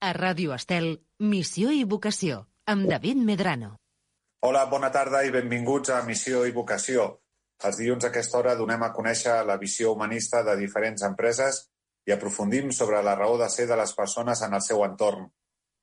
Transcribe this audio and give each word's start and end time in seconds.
A 0.00 0.14
Ràdio 0.16 0.54
Estel, 0.56 0.86
Missió 1.20 1.68
i 1.76 1.82
Vocació, 1.84 2.38
amb 2.72 2.86
David 2.88 3.18
Medrano. 3.20 3.74
Hola, 4.48 4.62
bona 4.72 4.88
tarda 4.88 5.20
i 5.28 5.32
benvinguts 5.34 5.92
a 5.92 5.98
Missió 6.06 6.46
i 6.48 6.54
Vocació. 6.56 7.04
Els 7.68 7.76
dilluns 7.76 8.06
a 8.06 8.08
aquesta 8.08 8.38
hora 8.38 8.54
donem 8.56 8.80
a 8.80 8.94
conèixer 8.96 9.34
la 9.44 9.58
visió 9.60 9.92
humanista 9.92 10.40
de 10.46 10.54
diferents 10.56 11.04
empreses 11.04 11.58
i 12.08 12.14
aprofundim 12.14 12.72
sobre 12.72 13.02
la 13.04 13.12
raó 13.18 13.36
de 13.36 13.50
ser 13.52 13.66
de 13.68 13.76
les 13.76 13.92
persones 13.98 14.40
en 14.46 14.56
el 14.56 14.64
seu 14.64 14.80
entorn. 14.86 15.28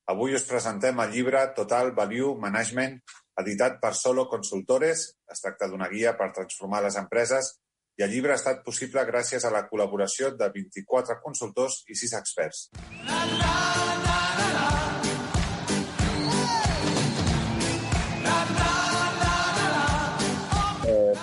Avui 0.09 0.33
us 0.33 0.47
presentem 0.49 0.97
el 1.03 1.13
llibre 1.13 1.45
Total 1.53 1.93
Value 1.93 2.33
Management, 2.41 2.97
editat 3.37 3.77
per 3.83 3.93
Solo 3.93 4.25
Consultores. 4.33 5.11
Es 5.29 5.45
tracta 5.45 5.69
d'una 5.69 5.91
guia 5.93 6.17
per 6.17 6.31
transformar 6.33 6.81
les 6.87 6.97
empreses 6.97 7.53
i 8.01 8.07
el 8.07 8.09
llibre 8.13 8.33
ha 8.33 8.41
estat 8.41 8.65
possible 8.65 9.05
gràcies 9.05 9.45
a 9.45 9.53
la 9.53 9.67
col·laboració 9.69 10.33
de 10.41 10.49
24 10.57 11.21
consultors 11.21 11.83
i 11.85 12.01
6 12.01 12.17
experts. 12.23 12.67
La, 13.05 13.21
la, 13.25 13.53
la, 13.77 13.96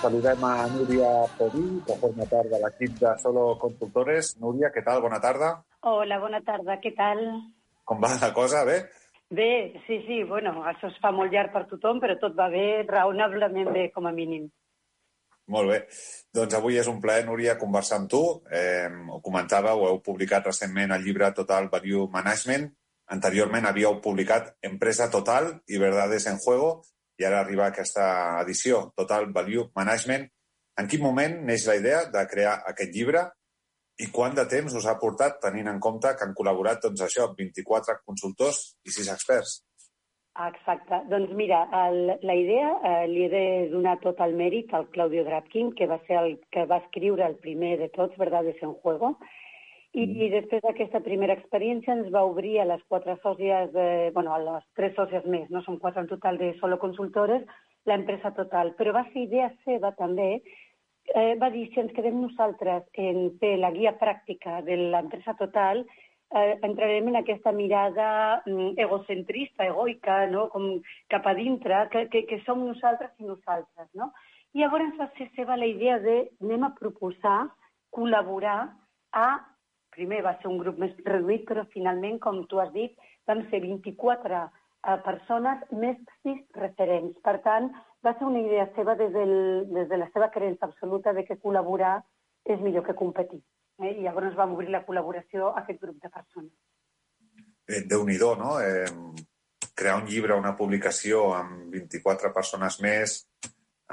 saludem 0.05 0.43
a 0.43 0.67
Núria 0.69 1.09
Podí, 1.37 1.81
que 1.81 1.95
forma 1.97 2.27
part 2.29 2.51
de 2.51 2.59
l'equip 2.61 2.99
de 3.01 3.13
Solo 3.23 3.45
Consultores. 3.57 4.35
Núria, 4.37 4.69
què 4.69 4.83
tal? 4.85 5.01
Bona 5.01 5.17
tarda. 5.23 5.55
Hola, 5.81 6.19
bona 6.21 6.43
tarda. 6.45 6.77
Què 6.83 6.91
tal? 6.93 7.23
Com 7.89 8.03
va 8.03 8.11
la 8.21 8.29
cosa? 8.35 8.61
Bé? 8.69 8.83
Bé, 9.33 9.81
sí, 9.87 9.97
sí. 10.05 10.19
Bueno, 10.29 10.53
això 10.69 10.91
es 10.91 11.01
fa 11.01 11.09
molt 11.15 11.33
llarg 11.33 11.49
per 11.55 11.63
tothom, 11.71 12.03
però 12.03 12.19
tot 12.21 12.37
va 12.37 12.51
bé, 12.53 12.85
raonablement 12.85 13.73
bé, 13.73 13.87
com 13.95 14.05
a 14.05 14.13
mínim. 14.13 14.45
Molt 15.49 15.73
bé. 15.73 15.81
Doncs 16.37 16.53
avui 16.57 16.77
és 16.77 16.89
un 16.91 17.01
plaer, 17.01 17.25
Núria, 17.25 17.57
conversar 17.57 18.03
amb 18.03 18.11
tu. 18.13 18.21
Eh, 18.53 18.85
ho 19.09 19.21
comentàveu, 19.25 19.87
heu 19.89 20.01
publicat 20.05 20.45
recentment 20.51 20.93
el 20.93 21.05
llibre 21.05 21.33
Total 21.33 21.71
Value 21.73 22.05
Management. 22.13 22.69
Anteriorment 23.15 23.65
havíeu 23.69 23.97
publicat 24.05 24.53
Empresa 24.65 25.09
Total 25.09 25.55
i 25.65 25.81
Verdades 25.81 26.29
en 26.29 26.37
Juego 26.45 26.75
i 27.19 27.25
ara 27.27 27.41
arriba 27.43 27.67
aquesta 27.69 28.05
edició, 28.41 28.89
Total 28.97 29.27
Value 29.35 29.69
Management. 29.75 30.27
En 30.79 30.89
quin 30.91 31.03
moment 31.03 31.37
neix 31.47 31.67
la 31.69 31.77
idea 31.79 32.03
de 32.11 32.23
crear 32.31 32.57
aquest 32.71 32.91
llibre 32.95 33.23
i 34.03 34.09
quant 34.11 34.35
de 34.35 34.43
temps 34.51 34.73
us 34.75 34.87
ha 34.89 34.97
portat 34.99 35.39
tenint 35.43 35.69
en 35.71 35.79
compte 35.79 36.11
que 36.17 36.25
han 36.25 36.35
col·laborat 36.35 36.81
doncs, 36.83 37.05
això 37.05 37.29
24 37.37 38.01
consultors 38.03 38.59
i 38.83 38.91
6 38.91 39.13
experts? 39.13 39.61
Exacte. 40.35 40.99
Doncs 41.07 41.31
mira, 41.39 41.61
el, 41.85 42.11
la 42.27 42.35
idea 42.35 42.73
eh, 42.83 43.05
li 43.07 43.23
he 43.23 43.29
de 43.31 43.45
donar 43.71 43.95
tot 44.01 44.19
el 44.25 44.35
mèrit 44.35 44.73
al 44.75 44.89
Claudio 44.91 45.23
Drapkin, 45.23 45.71
que 45.79 45.87
va 45.87 46.01
ser 46.09 46.19
el 46.19 46.33
que 46.51 46.65
va 46.67 46.81
escriure 46.83 47.23
el 47.23 47.37
primer 47.39 47.77
de 47.79 47.87
tots, 47.95 48.17
Verdades 48.19 48.59
en 48.61 48.73
Juego, 48.83 49.13
i, 49.95 50.03
mm. 50.03 50.21
i 50.25 50.29
després 50.33 50.63
d'aquesta 50.65 50.99
primera 51.05 51.35
experiència 51.39 51.95
ens 51.95 52.11
va 52.13 52.25
obrir 52.27 52.57
a 52.59 52.67
les 52.67 52.83
quatre 52.91 53.15
sòcies, 53.23 53.71
de, 53.71 53.87
bueno, 54.15 54.33
a 54.35 54.41
les 54.43 54.65
tres 54.75 54.95
sòcies 54.97 55.25
més, 55.31 55.47
no 55.49 55.63
són 55.63 55.79
quatre 55.79 56.03
en 56.03 56.11
total 56.11 56.39
de 56.41 56.51
solo 56.59 56.77
consultores, 56.81 57.45
l'empresa 57.87 58.33
total. 58.35 58.73
Però 58.75 58.91
va 58.95 59.05
ser 59.13 59.23
idea 59.23 59.51
seva 59.63 59.93
també, 59.95 60.41
eh, 61.13 61.35
va 61.39 61.51
dir 61.53 61.69
si 61.71 61.79
ens 61.79 61.93
quedem 61.95 62.19
nosaltres 62.19 62.83
en 63.07 63.29
fer 63.39 63.55
la 63.61 63.71
guia 63.71 63.95
pràctica 64.01 64.59
de 64.67 64.77
l'empresa 64.81 65.37
total, 65.39 65.85
eh, 66.35 66.59
entrarem 66.67 67.07
en 67.13 67.21
aquesta 67.21 67.55
mirada 67.55 68.41
mm, 68.45 68.75
egocentrista, 68.87 69.69
egoica, 69.71 70.25
no? 70.27 70.49
com 70.51 70.81
cap 71.13 71.27
a 71.29 71.35
dintre, 71.37 71.85
que, 71.93 72.07
que, 72.11 72.25
que 72.27 72.43
som 72.43 72.67
nosaltres 72.67 73.15
i 73.19 73.31
nosaltres. 73.31 73.91
No? 73.93 74.11
I 74.51 74.65
llavors 74.65 74.95
va 74.99 75.07
ser 75.15 75.31
seva 75.35 75.55
la 75.55 75.71
idea 75.71 75.99
de 76.03 76.25
anem 76.41 76.67
a 76.67 76.73
proposar 76.75 77.45
col·laborar 77.95 78.59
a 79.15 79.27
primer 79.95 80.21
va 80.25 80.35
ser 80.41 80.51
un 80.51 80.59
grup 80.61 80.77
més 80.81 80.93
reduït, 81.07 81.45
però 81.47 81.65
finalment, 81.73 82.19
com 82.23 82.43
tu 82.51 82.61
has 82.61 82.71
dit, 82.75 82.93
vam 83.27 83.41
ser 83.49 83.61
24 83.63 84.41
eh, 84.41 84.97
persones 85.07 85.65
més 85.71 85.97
6 86.27 86.43
referents. 86.61 87.17
Per 87.25 87.37
tant, 87.45 87.71
va 88.05 88.13
ser 88.19 88.27
una 88.29 88.43
idea 88.43 88.67
seva 88.75 88.95
des, 88.99 89.11
del, 89.15 89.35
des 89.73 89.89
de 89.89 89.99
la 90.01 90.09
seva 90.13 90.29
creença 90.33 90.69
absoluta 90.69 91.13
de 91.17 91.25
que 91.25 91.39
col·laborar 91.41 91.97
és 92.45 92.61
millor 92.61 92.85
que 92.85 92.97
competir. 92.97 93.41
Eh? 93.81 93.95
I 93.97 94.05
llavors 94.05 94.37
vam 94.37 94.53
obrir 94.55 94.71
la 94.73 94.85
col·laboració 94.85 95.51
a 95.51 95.63
aquest 95.63 95.81
grup 95.81 95.97
de 96.03 96.11
persones. 96.13 96.53
Eh, 97.65 97.81
Déu-n'hi-do, 97.89 98.35
no? 98.37 98.59
Eh, 98.61 98.85
crear 99.75 99.97
un 99.99 100.07
llibre, 100.07 100.37
una 100.37 100.55
publicació 100.55 101.31
amb 101.35 101.73
24 101.73 102.31
persones 102.35 102.77
més, 102.85 103.17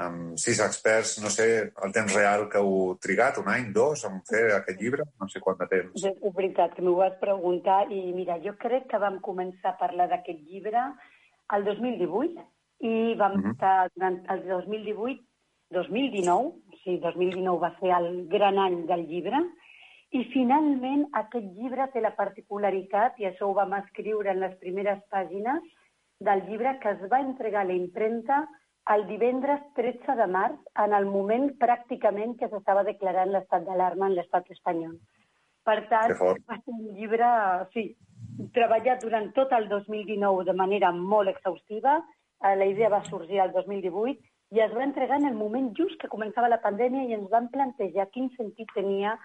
amb 0.01 0.39
sis 0.41 0.59
experts, 0.63 1.19
no 1.21 1.29
sé 1.29 1.45
el 1.85 1.91
temps 1.93 2.13
real 2.15 2.47
que 2.49 2.57
heu 2.57 2.95
trigat, 3.01 3.37
un 3.37 3.49
any, 3.53 3.67
dos, 3.75 4.05
en 4.09 4.21
fer 4.29 4.47
aquest 4.55 4.81
llibre, 4.81 5.05
no 5.21 5.27
sé 5.29 5.41
quant 5.43 5.59
de 5.59 5.67
temps. 5.69 6.05
És 6.09 6.23
veritat, 6.35 6.73
que 6.73 6.81
m'ho 6.85 6.95
vas 6.97 7.13
preguntar 7.21 7.83
i 7.93 8.01
mira, 8.15 8.39
jo 8.41 8.55
crec 8.61 8.87
que 8.89 9.01
vam 9.01 9.19
començar 9.21 9.73
a 9.73 9.79
parlar 9.81 10.09
d'aquest 10.09 10.41
llibre 10.49 10.87
el 11.53 11.67
2018 11.67 12.41
i 12.89 13.13
vam 13.19 13.37
uh 13.37 13.43
-huh. 13.43 13.51
estar 13.53 13.89
durant 13.95 14.17
el 14.29 14.47
2018, 14.47 15.21
2019, 15.71 16.47
o 16.47 16.77
sigui, 16.83 16.99
2019 16.99 17.59
va 17.59 17.75
ser 17.79 17.91
el 17.99 18.27
gran 18.27 18.57
any 18.57 18.85
del 18.87 19.05
llibre, 19.07 19.39
i 20.11 20.23
finalment 20.33 21.07
aquest 21.13 21.45
llibre 21.57 21.87
té 21.93 22.01
la 22.01 22.15
particularitat, 22.15 23.19
i 23.19 23.25
això 23.25 23.47
ho 23.47 23.53
vam 23.53 23.73
escriure 23.73 24.29
en 24.31 24.39
les 24.39 24.55
primeres 24.59 24.99
pàgines 25.09 25.61
del 26.19 26.43
llibre, 26.47 26.79
que 26.79 26.89
es 26.89 27.01
va 27.11 27.19
entregar 27.19 27.61
a 27.61 27.65
la 27.65 27.73
impremta 27.73 28.47
el 28.91 29.05
divendres 29.07 29.61
13 29.75 30.15
de 30.19 30.27
març, 30.27 30.57
en 30.83 30.93
el 30.93 31.05
moment 31.07 31.49
pràcticament 31.59 32.35
que 32.39 32.49
s'estava 32.51 32.83
declarant 32.83 33.31
l'estat 33.31 33.63
d'alarma 33.67 34.09
en 34.09 34.17
l'estat 34.17 34.49
espanyol. 34.51 34.97
Per 35.63 35.77
tant, 35.87 36.11
va 36.19 36.57
ser 36.59 36.73
un 36.73 36.89
llibre, 36.97 37.29
sí, 37.71 37.93
treballat 38.55 39.03
durant 39.03 39.29
tot 39.37 39.53
el 39.55 39.69
2019 39.69 40.43
de 40.49 40.55
manera 40.59 40.91
molt 40.91 41.31
exhaustiva. 41.31 42.01
Eh, 42.43 42.55
la 42.59 42.67
idea 42.67 42.89
va 42.91 43.03
sorgir 43.07 43.39
el 43.39 43.53
2018 43.55 44.19
i 44.53 44.59
es 44.61 44.73
va 44.75 44.83
entregar 44.83 45.21
en 45.21 45.29
el 45.29 45.37
moment 45.39 45.71
just 45.77 45.95
que 46.01 46.11
començava 46.11 46.51
la 46.51 46.59
pandèmia 46.65 47.07
i 47.07 47.15
ens 47.15 47.29
van 47.31 47.47
plantejar 47.53 48.09
quin 48.11 48.27
sentit 48.35 48.69
tenia 48.75 49.15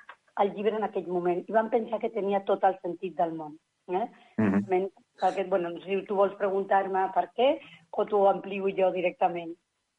el 0.40 0.54
llibre 0.54 0.78
en 0.78 0.86
aquell 0.86 1.10
moment. 1.10 1.42
I 1.48 1.56
vam 1.56 1.68
pensar 1.72 1.98
que 1.98 2.14
tenia 2.14 2.44
tot 2.46 2.62
el 2.64 2.78
sentit 2.84 3.18
del 3.18 3.34
món. 3.34 3.58
Eh? 3.88 4.06
Mm 4.36 4.62
-hmm. 4.62 4.90
Perquè, 5.18 5.48
bueno, 5.48 5.70
si 5.82 6.02
tu 6.06 6.14
vols 6.14 6.34
preguntar-me 6.38 7.10
per 7.14 7.30
què 7.36 7.58
o 7.90 8.04
t'ho 8.06 8.26
amplio 8.30 8.70
jo 8.76 8.90
directament. 8.94 9.54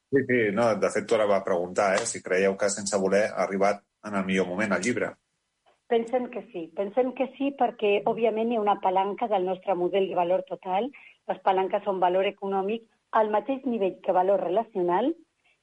Sí, 0.09 0.23
sí, 0.25 0.37
no, 0.53 0.69
de 0.81 0.89
fet, 0.89 1.05
tu 1.05 1.15
ara 1.15 1.27
va 1.29 1.43
preguntar 1.45 1.93
eh, 1.95 2.05
si 2.09 2.21
creieu 2.25 2.55
que 2.57 2.69
sense 2.73 2.97
voler 2.97 3.27
ha 3.29 3.43
arribat 3.43 3.83
en 4.09 4.15
el 4.15 4.25
millor 4.25 4.47
moment 4.49 4.73
al 4.73 4.81
llibre. 4.81 5.11
Pensem 5.89 6.29
que 6.33 6.43
sí, 6.53 6.67
pensem 6.77 7.11
que 7.17 7.27
sí 7.35 7.51
perquè, 7.59 7.99
òbviament, 8.09 8.51
hi 8.51 8.57
ha 8.57 8.63
una 8.63 8.79
palanca 8.81 9.27
del 9.27 9.45
nostre 9.45 9.75
model 9.77 10.07
de 10.09 10.17
valor 10.17 10.45
total. 10.49 10.89
Les 11.29 11.41
palanques 11.45 11.83
són 11.85 12.01
valor 12.01 12.29
econòmic 12.29 12.85
al 13.19 13.29
mateix 13.33 13.65
nivell 13.65 13.99
que 14.05 14.13
valor 14.13 14.41
relacional 14.45 15.11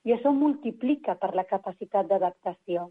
i 0.07 0.15
això 0.15 0.33
multiplica 0.35 1.17
per 1.19 1.33
la 1.35 1.47
capacitat 1.51 2.07
d'adaptació. 2.11 2.91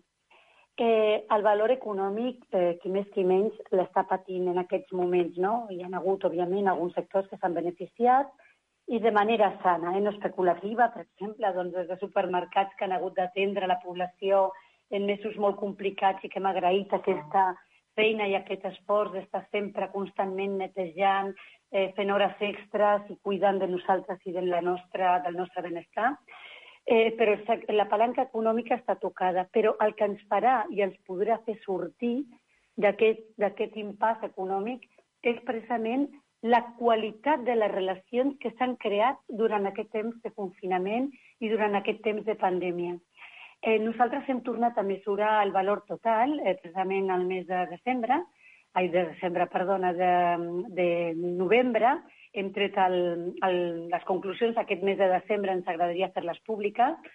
Eh, 0.76 1.24
el 1.32 1.44
valor 1.44 1.72
econòmic, 1.72 2.42
eh, 2.52 2.78
qui 2.82 2.92
més 2.92 3.08
qui 3.14 3.24
menys, 3.24 3.56
l'està 3.72 4.04
patint 4.10 4.50
en 4.52 4.60
aquests 4.60 4.92
moments. 4.92 5.38
No? 5.40 5.54
Hi 5.72 5.82
ha 5.84 5.92
hagut, 5.92 6.28
òbviament, 6.28 6.68
alguns 6.68 6.96
sectors 7.00 7.30
que 7.32 7.40
s'han 7.40 7.56
beneficiat, 7.56 8.32
i 8.88 9.00
de 9.00 9.12
manera 9.12 9.50
sana, 9.64 9.96
eh, 9.98 10.02
no 10.02 10.12
especulativa, 10.12 10.92
per 10.94 11.06
exemple, 11.08 11.52
doncs 11.54 11.74
des 11.74 11.88
de 11.90 11.98
supermercats 11.98 12.76
que 12.78 12.86
han 12.86 12.94
hagut 12.94 13.16
d'atendre 13.18 13.68
la 13.68 13.80
població 13.82 14.52
en 14.92 15.08
mesos 15.10 15.38
molt 15.42 15.58
complicats 15.58 16.24
i 16.24 16.30
que 16.30 16.40
hem 16.40 16.50
agraït 16.52 16.94
aquesta 16.94 17.56
feina 17.96 18.28
i 18.28 18.36
aquest 18.36 18.66
esforç 18.70 19.14
d'estar 19.14 19.46
sempre 19.52 19.90
constantment 19.94 20.58
netejant, 20.60 21.34
eh, 21.72 21.92
fent 21.96 22.12
hores 22.12 22.36
extres 22.40 23.10
i 23.10 23.18
cuidant 23.24 23.60
de 23.60 23.68
nosaltres 23.72 24.20
i 24.26 24.34
de 24.36 24.44
la 24.46 24.62
nostra, 24.62 25.20
del 25.26 25.36
nostre 25.36 25.64
benestar. 25.64 26.12
Eh, 26.86 27.16
però 27.18 27.34
la 27.74 27.88
palanca 27.90 28.28
econòmica 28.28 28.76
està 28.78 29.00
tocada, 29.02 29.48
però 29.52 29.74
el 29.82 29.96
que 29.96 30.06
ens 30.06 30.22
farà 30.30 30.66
i 30.70 30.84
ens 30.86 30.96
podrà 31.08 31.40
fer 31.46 31.58
sortir 31.64 32.28
d'aquest 32.78 33.78
impàs 33.82 34.22
econòmic 34.28 34.86
és 35.24 35.40
precisament 35.48 36.06
la 36.46 36.62
qualitat 36.78 37.42
de 37.42 37.56
les 37.58 37.72
relacions 37.72 38.36
que 38.42 38.52
s'han 38.58 38.76
creat 38.82 39.18
durant 39.42 39.66
aquest 39.66 39.90
temps 39.96 40.18
de 40.22 40.32
confinament 40.38 41.08
i 41.42 41.50
durant 41.50 41.74
aquest 41.80 42.04
temps 42.06 42.22
de 42.28 42.36
pandèmia. 42.38 42.94
Eh, 43.66 43.80
nosaltres 43.82 44.30
hem 44.30 44.44
tornat 44.46 44.78
a 44.78 44.86
mesurar 44.86 45.40
el 45.42 45.56
valor 45.56 45.82
total, 45.90 46.38
eh, 46.40 46.54
precisament 46.62 47.10
al 47.10 47.26
mes 47.26 47.48
de 47.50 47.64
desembre, 47.72 48.20
ai, 48.78 48.90
de 48.94 49.08
desembre, 49.10 49.48
perdona, 49.50 49.94
de, 49.98 50.14
de 50.78 50.88
novembre, 51.18 51.98
hem 52.34 52.54
tret 52.54 52.78
el, 52.78 52.98
el, 53.48 53.60
les 53.90 54.06
conclusions 54.06 54.54
d'aquest 54.54 54.84
mes 54.86 55.00
de 55.02 55.10
desembre, 55.18 55.56
ens 55.56 55.68
agradaria 55.72 56.14
fer-les 56.14 56.42
públiques, 56.46 57.14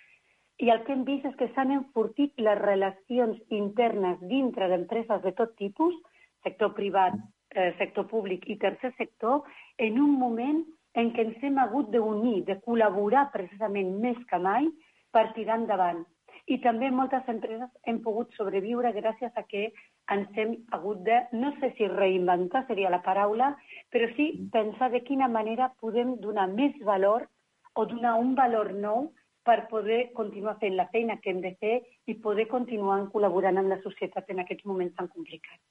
i 0.59 0.75
el 0.75 0.82
que 0.82 0.97
hem 0.97 1.05
vist 1.06 1.29
és 1.29 1.37
que 1.38 1.53
s'han 1.55 1.71
enfortit 1.77 2.35
les 2.43 2.59
relacions 2.59 3.38
internes 3.55 4.19
dintre 4.32 4.67
d'empreses 4.73 5.23
de 5.23 5.38
tot 5.38 5.55
tipus, 5.61 5.94
sector 6.43 6.75
privat, 6.75 7.15
eh, 7.55 7.73
sector 7.79 8.06
públic 8.11 8.47
i 8.49 8.58
tercer 8.58 8.93
sector, 8.99 9.43
en 9.79 9.99
un 10.00 10.14
moment 10.19 10.62
en 11.00 11.11
què 11.14 11.26
ens 11.26 11.43
hem 11.47 11.58
hagut 11.62 11.91
d'unir, 11.94 12.44
de 12.47 12.56
col·laborar 12.64 13.29
precisament 13.35 13.93
més 14.02 14.19
que 14.31 14.38
mai 14.43 14.67
per 15.14 15.31
tirar 15.37 15.61
endavant. 15.61 16.02
I 16.50 16.58
també 16.64 16.88
moltes 16.91 17.26
empreses 17.31 17.70
hem 17.87 18.00
pogut 18.02 18.32
sobreviure 18.35 18.91
gràcies 18.97 19.37
a 19.38 19.44
que 19.47 19.69
ens 20.11 20.38
hem 20.43 20.56
hagut 20.75 21.05
de, 21.06 21.20
no 21.32 21.52
sé 21.61 21.70
si 21.76 21.87
reinventar 21.87 22.64
seria 22.67 22.91
la 22.91 23.02
paraula, 23.06 23.53
però 23.91 24.08
sí 24.17 24.32
pensar 24.53 24.91
de 24.91 25.03
quina 25.06 25.29
manera 25.29 25.70
podem 25.82 26.17
donar 26.25 26.49
més 26.50 26.75
valor 26.87 27.29
o 27.75 27.87
donar 27.87 28.17
un 28.19 28.35
valor 28.35 28.73
nou 28.75 29.12
per 29.46 29.69
poder 29.70 30.00
continuar 30.17 30.58
fent 30.62 30.75
la 30.76 30.88
feina 30.94 31.20
que 31.23 31.31
hem 31.31 31.41
de 31.44 31.55
fer 31.62 31.76
i 32.11 32.19
poder 32.25 32.49
continuar 32.50 32.99
col·laborant 33.14 33.62
amb 33.62 33.70
la 33.73 33.82
societat 33.87 34.29
en 34.35 34.43
aquests 34.43 34.67
moments 34.67 34.96
tan 34.99 35.08
complicats. 35.14 35.62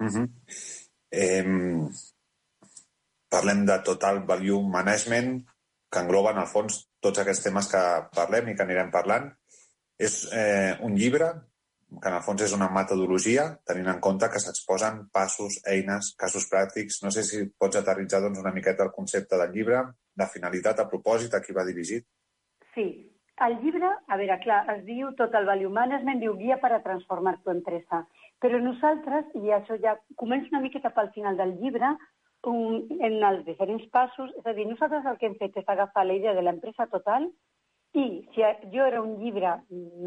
Uh 0.00 0.06
-huh. 0.06 0.28
eh, 1.10 1.44
parlem 3.28 3.66
de 3.66 3.78
Total 3.84 4.24
Value 4.26 4.62
Management, 4.68 5.46
que 5.90 5.98
engloba, 5.98 6.32
en 6.32 6.38
el 6.38 6.46
fons, 6.46 6.88
tots 7.00 7.18
aquests 7.18 7.44
temes 7.44 7.68
que 7.70 7.82
parlem 8.14 8.48
i 8.48 8.56
que 8.56 8.62
anirem 8.62 8.90
parlant. 8.90 9.30
És 9.98 10.26
eh, 10.32 10.78
un 10.80 10.94
llibre 10.96 11.30
que 11.90 12.08
en 12.08 12.14
el 12.14 12.22
fons 12.22 12.42
és 12.46 12.52
una 12.54 12.68
metodologia, 12.70 13.46
tenint 13.66 13.88
en 13.90 14.00
compte 14.04 14.28
que 14.30 14.40
s'exposen 14.42 15.08
passos, 15.12 15.58
eines, 15.66 16.12
casos 16.18 16.46
pràctics. 16.52 17.00
No 17.02 17.10
sé 17.10 17.24
si 17.26 17.42
pots 17.58 17.80
aterritzar 17.80 18.20
doncs, 18.22 18.38
una 18.38 18.54
miqueta 18.54 18.86
el 18.86 18.92
concepte 18.94 19.38
del 19.40 19.54
llibre, 19.56 19.82
de 20.14 20.28
finalitat, 20.34 20.78
a 20.78 20.88
propòsit, 20.92 21.34
a 21.34 21.42
qui 21.42 21.56
va 21.56 21.66
dirigit. 21.66 22.06
Sí, 22.74 22.86
el 23.46 23.58
llibre, 23.64 23.90
a 24.06 24.20
veure, 24.20 24.38
clar, 24.44 24.60
es 24.76 24.84
diu 24.86 25.10
Total 25.18 25.48
Value 25.48 25.72
Management, 25.74 26.22
diu 26.22 26.36
Guia 26.38 26.60
per 26.62 26.74
a 26.76 26.82
transformar 26.84 27.38
tu 27.42 27.50
empresa. 27.50 28.04
Però 28.40 28.58
nosaltres, 28.62 29.28
i 29.36 29.52
això 29.52 29.76
ja 29.82 29.98
comença 30.16 30.48
una 30.54 30.62
mica 30.64 30.80
cap 30.80 30.96
al 30.98 31.10
final 31.16 31.36
del 31.36 31.58
llibre, 31.60 31.92
un, 32.48 32.86
en 33.04 33.18
els 33.28 33.44
diferents 33.44 33.84
passos, 33.92 34.30
és 34.40 34.46
a 34.46 34.54
dir, 34.56 34.64
nosaltres 34.66 35.04
el 35.06 35.18
que 35.20 35.28
hem 35.28 35.36
fet 35.40 35.58
és 35.60 35.68
agafar 35.68 36.06
la 36.06 36.16
idea 36.16 36.32
de 36.34 36.44
l'empresa 36.46 36.86
total 36.88 37.28
i 37.92 38.04
si 38.32 38.46
jo 38.72 38.86
era 38.86 39.02
un 39.02 39.18
llibre 39.20 39.58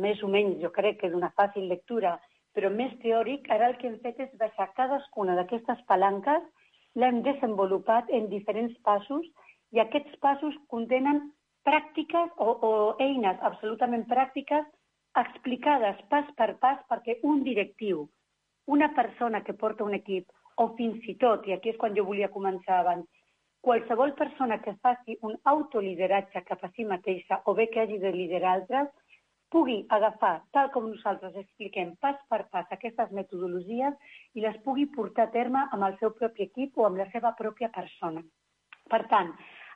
més 0.01 0.23
o 0.23 0.29
menys, 0.31 0.57
jo 0.63 0.71
crec 0.73 1.01
que 1.01 1.11
d'una 1.13 1.33
fàcil 1.37 1.67
lectura, 1.69 2.15
però 2.55 2.71
més 2.73 2.93
teòric, 3.03 3.49
ara 3.53 3.69
el 3.69 3.77
que 3.77 3.89
hem 3.89 3.99
fet 4.01 4.19
és 4.25 4.33
baixar 4.39 4.71
cadascuna 4.77 5.35
d'aquestes 5.37 5.83
palanques, 5.89 6.41
l'hem 6.95 7.21
desenvolupat 7.25 8.09
en 8.09 8.29
diferents 8.33 8.73
passos 8.87 9.25
i 9.73 9.81
aquests 9.81 10.17
passos 10.21 10.57
contenen 10.73 11.21
pràctiques 11.65 12.33
o, 12.37 12.49
o 12.49 12.71
eines 13.01 13.37
absolutament 13.41 14.05
pràctiques 14.09 14.65
explicades 15.21 16.01
pas 16.09 16.29
per 16.37 16.53
pas 16.61 16.81
perquè 16.89 17.19
un 17.29 17.43
directiu 17.45 18.07
una 18.65 18.93
persona 18.93 19.43
que 19.43 19.53
porta 19.53 19.83
un 19.83 19.93
equip, 19.93 20.29
o 20.57 20.69
fins 20.77 21.03
i 21.09 21.15
tot, 21.21 21.47
i 21.47 21.53
aquí 21.53 21.73
és 21.73 21.77
quan 21.81 21.95
jo 21.97 22.05
volia 22.05 22.31
començar 22.31 22.79
abans, 22.79 23.07
qualsevol 23.63 24.13
persona 24.19 24.59
que 24.61 24.75
faci 24.83 25.17
un 25.21 25.37
autolideratge 25.51 26.43
cap 26.49 26.63
a 26.63 26.69
si 26.75 26.85
mateixa 26.85 27.41
o 27.45 27.53
bé 27.55 27.69
que 27.71 27.81
hagi 27.81 27.97
de 27.99 28.11
liderar 28.11 28.57
altres, 28.59 28.89
pugui 29.53 29.85
agafar, 29.95 30.41
tal 30.51 30.69
com 30.73 30.87
nosaltres 30.89 31.35
expliquem, 31.39 31.93
pas 32.01 32.17
per 32.29 32.41
pas 32.51 32.71
aquestes 32.73 33.11
metodologies 33.13 33.93
i 34.33 34.41
les 34.45 34.55
pugui 34.65 34.87
portar 34.95 35.27
a 35.27 35.33
terme 35.35 35.67
amb 35.71 35.85
el 35.87 35.97
seu 35.99 36.13
propi 36.17 36.47
equip 36.47 36.77
o 36.77 36.87
amb 36.87 36.97
la 36.97 37.09
seva 37.11 37.35
pròpia 37.37 37.69
persona. 37.75 38.23
Per 38.89 39.01
tant, 39.11 39.29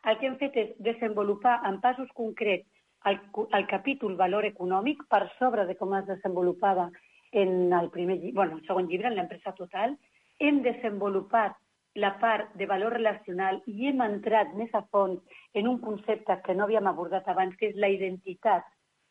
el 0.09 0.17
que 0.17 0.27
hem 0.29 0.39
fet 0.41 0.57
és 0.63 0.73
desenvolupar 0.89 1.59
en 1.69 1.77
passos 1.83 2.09
concrets 2.17 2.65
el, 3.05 3.19
el 3.53 3.67
capítol 3.69 4.17
valor 4.19 4.45
econòmic 4.49 5.05
per 5.11 5.27
sobre 5.37 5.67
de 5.69 5.77
com 5.79 5.93
es 5.95 6.09
desenvolupava 6.09 6.89
en 7.37 7.73
el, 7.73 7.89
primer, 7.89 8.17
bueno, 8.33 8.57
el 8.57 8.65
segon 8.65 8.87
llibre, 8.89 9.11
en 9.11 9.17
l'empresa 9.19 9.53
total, 9.53 9.93
hem 10.39 10.63
desenvolupat 10.65 11.57
la 11.97 12.15
part 12.21 12.53
de 12.57 12.65
valor 12.69 12.93
relacional 12.93 13.59
i 13.69 13.89
hem 13.89 14.01
entrat 14.05 14.53
més 14.57 14.73
a 14.77 14.83
fons 14.93 15.21
en 15.57 15.69
un 15.69 15.77
concepte 15.83 16.39
que 16.45 16.55
no 16.57 16.65
havíem 16.65 16.89
abordat 16.89 17.29
abans, 17.29 17.55
que 17.57 17.71
és 17.71 17.77
la 17.83 17.89
identitat. 17.93 18.65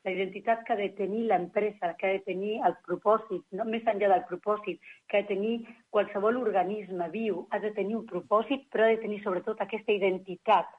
La 0.06 0.12
identitat 0.14 0.62
que 0.66 0.74
ha 0.74 0.78
de 0.78 0.92
tenir 0.98 1.24
l'empresa, 1.30 1.92
que 1.98 2.06
ha 2.06 2.12
de 2.14 2.24
tenir 2.26 2.60
el 2.66 2.76
propòsit, 2.86 3.42
no? 3.58 3.66
més 3.66 3.86
enllà 3.90 4.10
del 4.12 4.26
propòsit, 4.28 4.78
que 5.10 5.18
ha 5.18 5.22
de 5.22 5.34
tenir 5.34 5.54
qualsevol 5.90 6.38
organisme 6.42 7.10
viu, 7.14 7.42
ha 7.50 7.58
de 7.62 7.72
tenir 7.78 7.98
un 7.98 8.06
propòsit, 8.10 8.68
però 8.70 8.86
ha 8.86 8.94
de 8.94 9.02
tenir 9.02 9.22
sobretot 9.22 9.62
aquesta 9.62 9.94
identitat 9.94 10.70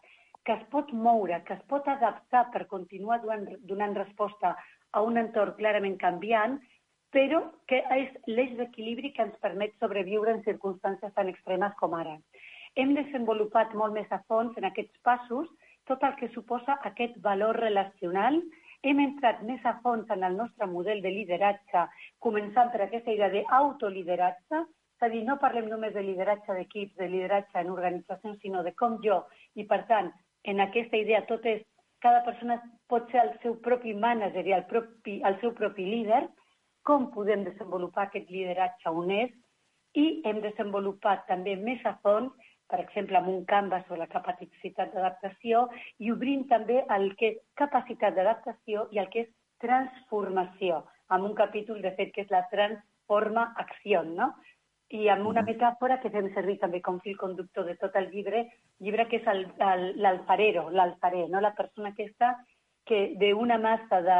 que 0.47 0.55
es 0.55 0.63
pot 0.71 0.93
moure, 0.95 1.41
que 1.43 1.57
es 1.57 1.63
pot 1.67 1.87
adaptar 1.91 2.45
per 2.53 2.69
continuar 2.71 3.19
donant, 3.19 3.49
donant 3.67 3.95
resposta 3.97 4.53
a 4.95 5.01
un 5.03 5.19
entorn 5.19 5.57
clarament 5.57 5.97
canviant 5.99 6.55
però 7.15 7.39
que 7.69 7.79
és 7.95 8.11
l'eix 8.27 8.53
d'equilibri 8.57 9.13
que 9.15 9.23
ens 9.23 9.39
permet 9.43 9.73
sobreviure 9.79 10.33
en 10.33 10.43
circumstàncies 10.47 11.13
tan 11.15 11.31
extremes 11.31 11.75
com 11.79 11.95
ara. 11.95 12.17
Hem 12.75 12.93
desenvolupat 12.97 13.73
molt 13.73 13.95
més 13.95 14.11
a 14.11 14.19
fons 14.27 14.57
en 14.59 14.67
aquests 14.69 14.99
passos 15.07 15.47
tot 15.87 16.03
el 16.03 16.15
que 16.19 16.29
suposa 16.33 16.77
aquest 16.89 17.15
valor 17.23 17.57
relacional. 17.63 18.41
Hem 18.83 18.99
entrat 19.01 19.39
més 19.47 19.63
a 19.65 19.77
fons 19.83 20.09
en 20.13 20.23
el 20.27 20.35
nostre 20.37 20.67
model 20.69 21.01
de 21.01 21.13
lideratge, 21.13 21.85
començant 22.23 22.69
per 22.73 22.83
aquesta 22.83 23.13
idea 23.15 23.31
d'autolideratge, 23.31 24.65
és 24.97 25.05
a 25.05 25.09
dir, 25.13 25.23
no 25.25 25.37
parlem 25.41 25.67
només 25.69 25.93
de 25.93 26.03
lideratge 26.03 26.53
d'equips, 26.57 26.95
de 26.97 27.07
lideratge 27.09 27.59
en 27.61 27.71
organitzacions, 27.73 28.39
sinó 28.41 28.63
de 28.65 28.73
com 28.75 28.97
jo, 29.03 29.23
i 29.55 29.65
per 29.69 29.83
tant, 29.89 30.11
en 30.43 30.61
aquesta 30.63 30.97
idea 30.97 31.23
tot 31.29 31.45
és, 31.45 31.63
cada 32.01 32.23
persona 32.25 32.59
pot 32.89 33.09
ser 33.11 33.23
el 33.23 33.31
seu 33.43 33.55
propi 33.65 33.93
mànager 33.93 34.45
i 34.45 34.53
el, 34.57 34.65
propi, 34.69 35.17
el 35.25 35.39
seu 35.41 35.53
propi 35.57 35.85
líder, 35.85 36.27
com 36.87 37.09
podem 37.11 37.43
desenvolupar 37.43 38.07
aquest 38.07 38.29
lideratge 38.31 38.91
honest 38.91 39.35
i 39.99 40.05
hem 40.29 40.39
desenvolupat 40.43 41.25
també 41.27 41.55
més 41.59 41.83
a 41.85 41.97
fons, 42.03 42.31
per 42.71 42.79
exemple, 42.83 43.19
amb 43.19 43.31
un 43.31 43.43
canvas 43.49 43.83
sobre 43.87 44.05
la 44.05 44.11
capacitat 44.11 44.93
d'adaptació 44.93 45.65
i 46.03 46.11
obrint 46.11 46.45
també 46.51 46.81
el 46.95 47.09
que 47.19 47.33
és 47.33 47.41
capacitat 47.59 48.15
d'adaptació 48.15 48.87
i 48.95 49.01
el 49.03 49.09
que 49.11 49.25
és 49.25 49.31
transformació, 49.63 50.83
amb 51.09 51.27
un 51.29 51.33
capítol, 51.35 51.81
de 51.81 51.93
fet, 51.97 52.13
que 52.13 52.23
és 52.25 52.31
la 52.31 52.43
transforma 52.51 53.49
acció, 53.63 54.03
no? 54.03 54.33
I 54.93 55.09
amb 55.11 55.27
una 55.27 55.43
metàfora 55.43 55.97
que 55.99 56.11
fem 56.11 56.29
servir 56.35 56.59
també 56.61 56.79
com 56.83 57.01
fil 57.03 57.17
conductor 57.19 57.65
de 57.67 57.75
tot 57.79 57.95
el 57.99 58.07
llibre, 58.13 58.45
llibre 58.79 59.07
que 59.11 59.19
és 59.19 59.25
l'alfarero, 59.99 60.69
l'alfarer, 60.71 61.25
no? 61.31 61.41
la 61.43 61.51
persona 61.57 61.91
aquesta 61.91 62.37
que 62.87 63.17
d'una 63.19 63.57
massa 63.59 63.99
de, 64.05 64.19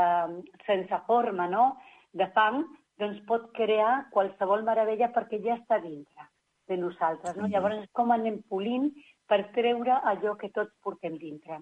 sense 0.68 1.00
forma, 1.08 1.48
no? 1.48 1.70
De 2.14 2.28
fang, 2.36 2.64
doncs 3.02 3.20
pot 3.30 3.52
crear 3.58 4.08
qualsevol 4.14 4.64
meravella 4.66 5.12
perquè 5.14 5.40
ja 5.44 5.58
està 5.60 5.80
dintre 5.84 6.28
de 6.68 6.78
nosaltres. 6.78 7.36
No? 7.38 7.48
Mm. 7.48 7.54
Llavors, 7.54 7.88
com 7.96 8.12
anem 8.12 8.42
polint 8.52 8.90
per 9.28 9.44
treure 9.56 10.00
allò 10.12 10.36
que 10.40 10.52
tots 10.56 10.74
portem 10.84 11.18
dintre. 11.22 11.62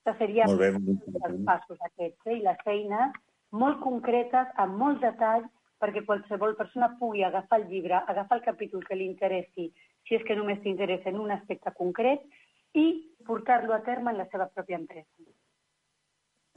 Això 0.00 0.16
seria 0.18 0.46
molt 0.48 0.60
bé, 0.60 0.70
els 1.28 1.40
passos 1.46 1.80
aquests 1.90 2.30
eh? 2.30 2.38
i 2.38 2.44
les 2.44 2.60
feines 2.64 3.16
molt 3.52 3.80
concretes, 3.84 4.52
amb 4.62 4.78
molt 4.80 5.00
detall, 5.04 5.44
perquè 5.80 6.04
qualsevol 6.06 6.54
persona 6.58 6.90
pugui 7.00 7.24
agafar 7.24 7.60
el 7.60 7.68
llibre, 7.70 8.02
agafar 8.12 8.38
el 8.38 8.44
capítol 8.44 8.84
que 8.86 8.96
li 8.96 9.06
interessi, 9.08 9.70
si 10.06 10.16
és 10.16 10.24
que 10.28 10.36
només 10.36 10.60
t'interessa 10.64 11.08
en 11.10 11.20
un 11.20 11.32
aspecte 11.34 11.72
concret, 11.76 12.24
i 12.76 12.86
portar-lo 13.26 13.74
a 13.74 13.82
terme 13.86 14.12
en 14.12 14.20
la 14.20 14.28
seva 14.30 14.48
pròpia 14.54 14.78
empresa. 14.78 15.08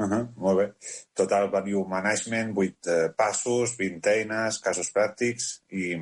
Uh 0.01 0.05
-huh, 0.09 0.33
molt 0.35 0.57
bé. 0.59 0.73
Total 1.13 1.49
Value 1.49 1.85
Management, 1.87 2.53
8 2.57 2.87
eh, 2.87 3.09
passos, 3.15 3.77
20 3.77 4.09
eines, 4.09 4.59
casos 4.59 4.89
pràctics 4.93 5.61
i 5.69 5.93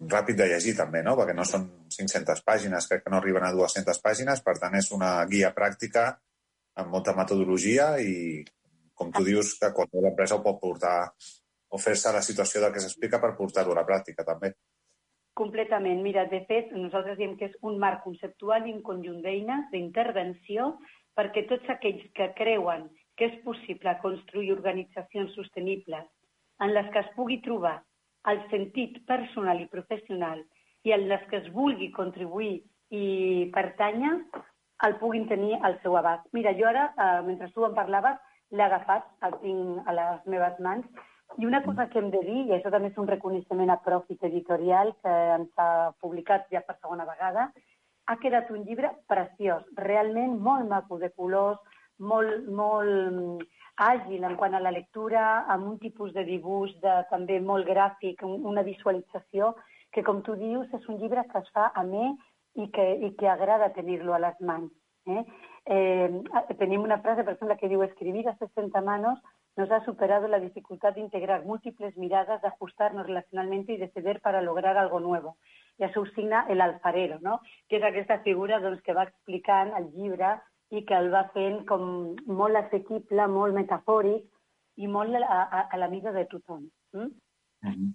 ràpid 0.00 0.36
de 0.36 0.46
llegir 0.48 0.74
també, 0.76 1.02
no? 1.02 1.16
Perquè 1.16 1.34
no 1.36 1.44
són 1.44 1.68
500 1.88 2.42
pàgines, 2.42 2.88
crec 2.88 3.04
que 3.04 3.10
no 3.10 3.18
arriben 3.18 3.44
a 3.44 3.52
200 3.52 4.00
pàgines, 4.00 4.42
per 4.42 4.58
tant 4.58 4.74
és 4.74 4.90
una 4.96 5.24
guia 5.26 5.52
pràctica 5.54 6.18
amb 6.74 6.90
molta 6.90 7.14
metodologia 7.16 7.98
i, 8.00 8.44
com 8.94 9.12
tu 9.12 9.24
dius, 9.24 9.58
que 9.60 9.72
qualsevol 9.72 10.10
empresa 10.10 10.36
ho 10.36 10.42
pot 10.42 10.60
portar 10.60 11.12
o 11.68 11.78
fer-se 11.78 12.12
la 12.12 12.22
situació 12.22 12.60
del 12.60 12.72
que 12.72 12.80
s'explica 12.80 13.20
per 13.20 13.36
portar-ho 13.36 13.72
a 13.72 13.80
la 13.80 13.86
pràctica 13.86 14.24
també. 14.24 14.54
Completament. 15.40 16.02
Mira, 16.02 16.26
de 16.26 16.40
fet, 16.48 16.72
nosaltres 16.74 17.16
diem 17.18 17.36
que 17.38 17.46
és 17.46 17.54
un 17.62 17.78
marc 17.78 18.02
conceptual 18.04 18.66
i 18.66 18.74
un 18.74 18.82
conjunt 18.82 19.20
d'eines 19.22 19.68
d'intervenció 19.70 20.72
perquè 21.20 21.44
tots 21.50 21.68
aquells 21.68 22.06
que 22.16 22.30
creuen 22.38 22.86
que 23.20 23.28
és 23.28 23.36
possible 23.44 23.92
construir 24.00 24.54
organitzacions 24.54 25.34
sostenibles 25.36 26.06
en 26.64 26.72
les 26.72 26.88
que 26.94 27.02
es 27.04 27.10
pugui 27.16 27.36
trobar 27.44 27.76
el 28.32 28.40
sentit 28.52 28.96
personal 29.10 29.60
i 29.60 29.68
professional 29.74 30.40
i 30.88 30.94
en 30.96 31.04
les 31.12 31.26
que 31.28 31.42
es 31.42 31.50
vulgui 31.52 31.90
contribuir 31.92 32.62
i 32.96 33.04
pertànyer, 33.52 34.14
el 34.86 34.96
puguin 35.02 35.26
tenir 35.28 35.58
al 35.60 35.76
seu 35.84 35.98
abast. 36.00 36.24
Mira, 36.32 36.54
jo 36.56 36.66
ara, 36.66 36.88
eh, 36.96 37.20
mentre 37.26 37.50
tu 37.52 37.66
em 37.68 37.76
parlaves, 37.76 38.16
l'he 38.50 38.64
agafat, 38.64 39.04
el 39.28 39.36
tinc 39.44 39.88
a 39.88 39.96
les 39.98 40.26
meves 40.26 40.58
mans, 40.58 40.88
I 41.38 41.46
una 41.46 41.62
cosa 41.62 41.88
que 41.88 42.00
hem 42.00 42.08
de 42.10 42.20
dir, 42.26 42.40
i 42.48 42.52
això 42.56 42.72
també 42.74 42.88
és 42.90 42.96
un 42.98 43.06
reconeixement 43.06 43.70
a 43.70 43.76
Profit 43.84 44.24
Editorial, 44.26 44.90
que 45.02 45.12
ens 45.36 45.60
ha 45.62 45.92
publicat 46.02 46.48
ja 46.50 46.62
per 46.66 46.74
segona 46.80 47.06
vegada, 47.06 47.52
ha 48.10 48.16
quedat 48.18 48.48
un 48.50 48.64
llibre 48.66 48.90
preciós, 49.06 49.62
realment 49.78 50.32
molt 50.42 50.66
maco 50.68 50.98
de 50.98 51.12
colors, 51.14 51.60
molt, 52.12 52.48
molt 52.60 52.90
mm, 52.90 53.44
àgil 53.86 54.24
en 54.26 54.34
quant 54.40 54.56
a 54.56 54.62
la 54.64 54.72
lectura, 54.74 55.26
amb 55.54 55.68
un 55.68 55.76
tipus 55.78 56.10
de 56.16 56.24
dibuix 56.26 56.72
de, 56.82 56.96
també 57.12 57.38
molt 57.40 57.68
gràfic, 57.70 58.24
una 58.26 58.66
visualització, 58.66 59.54
que 59.94 60.02
com 60.06 60.24
tu 60.26 60.34
dius 60.40 60.74
és 60.74 60.90
un 60.90 60.98
llibre 60.98 61.22
que 61.30 61.38
es 61.38 61.54
fa 61.54 61.70
a 61.70 61.86
mi 61.86 62.10
i 62.58 62.66
que, 62.74 62.86
i 63.06 63.14
que 63.20 63.30
agrada 63.30 63.70
tenir-lo 63.78 64.16
a 64.16 64.22
les 64.26 64.42
mans. 64.42 64.74
Eh? 65.18 65.24
Eh, 65.66 66.22
tenim 66.58 66.82
una 66.82 67.00
frase, 67.00 67.24
per 67.24 67.34
exemple, 67.34 67.56
que 67.60 67.68
diu 67.68 67.82
escribir 67.82 68.26
a 68.28 68.36
60 68.38 68.80
manos 68.82 69.20
nos 69.56 69.70
ha 69.70 69.84
superado 69.84 70.28
la 70.28 70.40
dificultad 70.40 70.94
de 70.94 71.00
integrar 71.00 71.44
múltiples 71.44 71.96
miradas, 71.96 72.40
de 72.40 72.48
ajustarnos 72.48 73.06
relacionalmente 73.06 73.72
y 73.72 73.76
de 73.76 73.90
ceder 73.90 74.20
para 74.20 74.42
lograr 74.42 74.78
algo 74.78 75.00
nuevo. 75.00 75.36
I 75.78 75.86
això 75.88 76.02
ho 76.02 76.06
signa 76.12 76.44
el 76.52 76.60
alfarero, 76.60 77.18
no? 77.24 77.40
que 77.68 77.78
és 77.78 77.84
aquesta 77.84 78.18
figura 78.20 78.58
doncs, 78.60 78.82
que 78.84 78.92
va 78.92 79.06
explicant 79.08 79.72
el 79.78 79.88
llibre 79.94 80.34
i 80.76 80.84
que 80.84 80.96
el 80.96 81.08
va 81.12 81.24
fent 81.32 81.62
com 81.68 81.86
molt 82.28 82.60
assequible, 82.60 83.26
molt 83.32 83.56
metafòric 83.56 84.26
i 84.76 84.88
molt 84.88 85.16
a, 85.16 85.40
a, 85.40 85.62
a 85.72 85.80
la 85.80 85.88
mida 85.88 86.12
de 86.12 86.26
tothom. 86.28 86.68
Mm? 86.92 87.08
Mm 87.64 87.72
-hmm. 87.72 87.90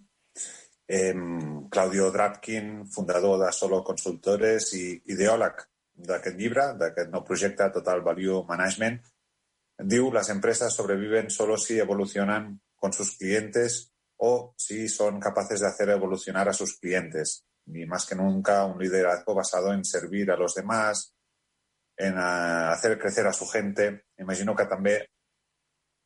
eh, 0.88 1.70
Claudio 1.70 2.12
Drapkin, 2.12 2.86
fundador 2.88 3.40
de 3.46 3.52
Solo 3.52 3.84
Consultores 3.84 4.74
i 4.74 5.02
ideòleg 5.14 5.75
d'aquest 5.96 6.38
llibre, 6.38 6.74
d'aquest 6.80 7.12
nou 7.12 7.24
projecte 7.24 7.70
Total 7.74 8.02
Value 8.04 8.44
Management, 8.48 9.00
diu 9.80 10.12
las 10.12 10.30
empresas 10.30 10.76
sobreviven 10.76 11.30
solo 11.30 11.58
si 11.58 11.80
evolucionan 11.80 12.62
con 12.76 12.94
sus 12.94 13.18
clientes 13.18 13.92
o 14.18 14.54
si 14.58 14.88
son 14.88 15.20
capaces 15.20 15.60
de 15.62 15.68
hacer 15.68 15.90
evolucionar 15.90 16.48
a 16.50 16.54
sus 16.54 16.78
clientes. 16.78 17.46
Y 17.66 17.86
más 17.86 18.06
que 18.06 18.16
nunca 18.16 18.66
un 18.66 18.80
liderazgo 18.80 19.34
basado 19.34 19.74
en 19.74 19.84
servir 19.84 20.32
a 20.32 20.38
los 20.38 20.54
demás, 20.54 21.16
en 21.98 22.18
hacer 22.18 23.00
crecer 23.00 23.26
a 23.28 23.34
su 23.34 23.48
gente. 23.48 24.06
Imagino 24.18 24.56
que 24.56 24.68
també 24.70 25.00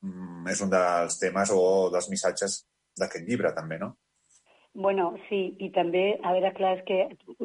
mm, 0.02 0.48
és 0.48 0.62
un 0.62 0.72
dels 0.72 1.18
temes 1.20 1.52
o 1.54 1.90
dels 1.92 2.10
missatges 2.10 2.62
d'aquest 2.98 3.28
llibre, 3.28 3.52
també, 3.54 3.80
no? 3.82 3.98
Bueno, 4.80 5.10
sí, 5.28 5.40
i 5.60 5.68
també, 5.76 6.04
a 6.24 6.32
veure, 6.32 6.54
clar, 6.56 6.78
és 6.78 6.84
que 6.88 7.00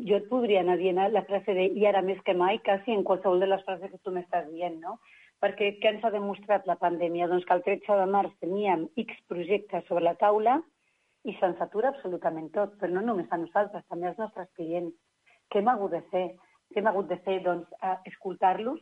jo 0.06 0.18
et 0.20 0.28
podria 0.30 0.60
anar 0.62 0.76
dient 0.78 1.00
la 1.10 1.24
frase 1.26 1.56
de 1.56 1.64
i 1.80 1.86
ara 1.90 2.02
més 2.06 2.20
que 2.26 2.34
mai, 2.38 2.60
quasi 2.62 2.94
en 2.94 3.02
qualsevol 3.08 3.42
de 3.42 3.48
les 3.50 3.64
frases 3.66 3.90
que 3.90 3.98
tu 4.06 4.12
m'estàs 4.14 4.46
dient, 4.52 4.76
no? 4.78 5.00
Perquè 5.42 5.72
què 5.80 5.90
ens 5.90 6.04
ha 6.06 6.12
demostrat 6.14 6.68
la 6.70 6.78
pandèmia? 6.78 7.26
Doncs 7.32 7.46
que 7.48 7.56
el 7.56 7.64
13 7.66 7.96
de 8.00 8.06
març 8.12 8.36
teníem 8.44 8.86
X 9.02 9.18
projectes 9.32 9.82
sobre 9.88 10.04
la 10.06 10.14
taula 10.20 10.60
i 11.26 11.34
se'n 11.40 11.56
satura 11.58 11.90
absolutament 11.90 12.52
tot, 12.54 12.78
però 12.78 12.94
no 12.94 13.02
només 13.08 13.26
a 13.34 13.40
nosaltres, 13.42 13.82
també 13.90 14.12
als 14.12 14.22
nostres 14.22 14.46
clients. 14.54 14.94
Què 15.50 15.58
hem 15.58 15.72
hagut 15.74 15.96
de 15.96 16.04
fer? 16.14 16.28
que 16.74 16.80
hem 16.80 16.90
hagut 16.90 17.08
de 17.08 17.18
fer? 17.26 17.40
Doncs 17.42 17.66
eh, 17.82 17.96
escoltar-los, 18.10 18.80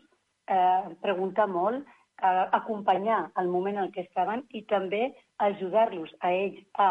eh, 0.49 0.93
preguntar 1.05 1.49
molt, 1.49 1.89
eh, 2.21 2.45
acompanyar 2.59 3.31
el 3.41 3.49
moment 3.53 3.81
en 3.81 3.91
què 3.95 4.07
estaven 4.07 4.45
i 4.51 4.65
també 4.75 5.03
ajudar-los 5.49 6.13
a 6.21 6.33
ells 6.33 6.61
a 6.77 6.91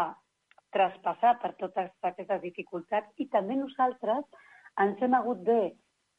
traspassar 0.74 1.36
per 1.42 1.52
totes 1.60 1.90
aquestes 2.10 2.42
dificultats 2.42 3.22
i 3.22 3.28
també 3.32 3.56
nosaltres 3.58 4.24
ens 4.82 5.02
hem 5.02 5.16
hagut 5.18 5.42
de 5.48 5.60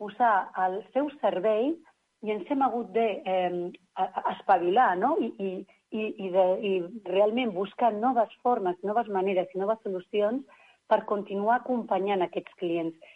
posar 0.02 0.34
al 0.66 0.82
seu 0.94 1.10
servei 1.22 1.74
i 2.24 2.32
ens 2.32 2.50
hem 2.50 2.62
hagut 2.66 2.92
de 2.96 3.08
eh, 3.26 3.72
espavilar 4.36 4.94
no? 4.98 5.16
I, 5.20 5.32
i, 5.40 5.52
i, 5.94 6.04
i, 6.26 6.30
de, 6.34 6.46
i 6.70 6.74
realment 7.10 7.54
buscar 7.56 7.92
noves 7.94 8.32
formes, 8.46 8.78
noves 8.84 9.10
maneres 9.10 9.52
i 9.54 9.62
noves 9.62 9.82
solucions 9.84 10.46
per 10.90 11.04
continuar 11.10 11.62
acompanyant 11.62 12.24
aquests 12.26 12.56
clients 12.62 13.14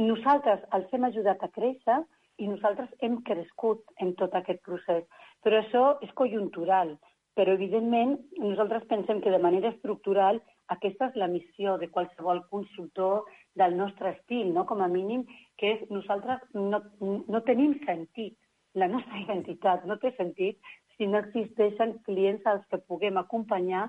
nosaltres 0.00 0.62
els 0.76 0.92
hem 0.94 1.04
ajudat 1.08 1.42
a 1.44 1.50
créixer 1.52 1.98
i 2.40 2.48
nosaltres 2.48 2.90
hem 3.04 3.18
crescut 3.26 3.82
en 4.00 4.14
tot 4.20 4.34
aquest 4.36 4.62
procés. 4.64 5.04
Però 5.44 5.60
això 5.60 5.84
és 6.04 6.12
conjuntural. 6.16 6.94
Però, 7.36 7.52
evidentment, 7.54 8.16
nosaltres 8.40 8.86
pensem 8.90 9.20
que 9.20 9.32
de 9.32 9.42
manera 9.42 9.70
estructural 9.74 10.40
aquesta 10.74 11.10
és 11.10 11.16
la 11.18 11.28
missió 11.30 11.76
de 11.78 11.88
qualsevol 11.94 12.44
consultor 12.50 13.24
del 13.58 13.76
nostre 13.76 14.14
estil, 14.16 14.52
no? 14.54 14.66
com 14.66 14.82
a 14.82 14.88
mínim, 14.88 15.24
que 15.58 15.74
és 15.76 15.88
nosaltres 15.90 16.42
no, 16.54 16.82
no 17.00 17.42
tenim 17.48 17.74
sentit. 17.86 18.36
La 18.78 18.88
nostra 18.88 19.18
identitat 19.24 19.86
no 19.86 19.98
té 20.02 20.14
sentit 20.18 20.60
si 20.96 21.08
no 21.08 21.22
existeixen 21.24 21.96
clients 22.06 22.46
als 22.46 22.66
que 22.70 22.82
puguem 22.86 23.18
acompanyar 23.18 23.88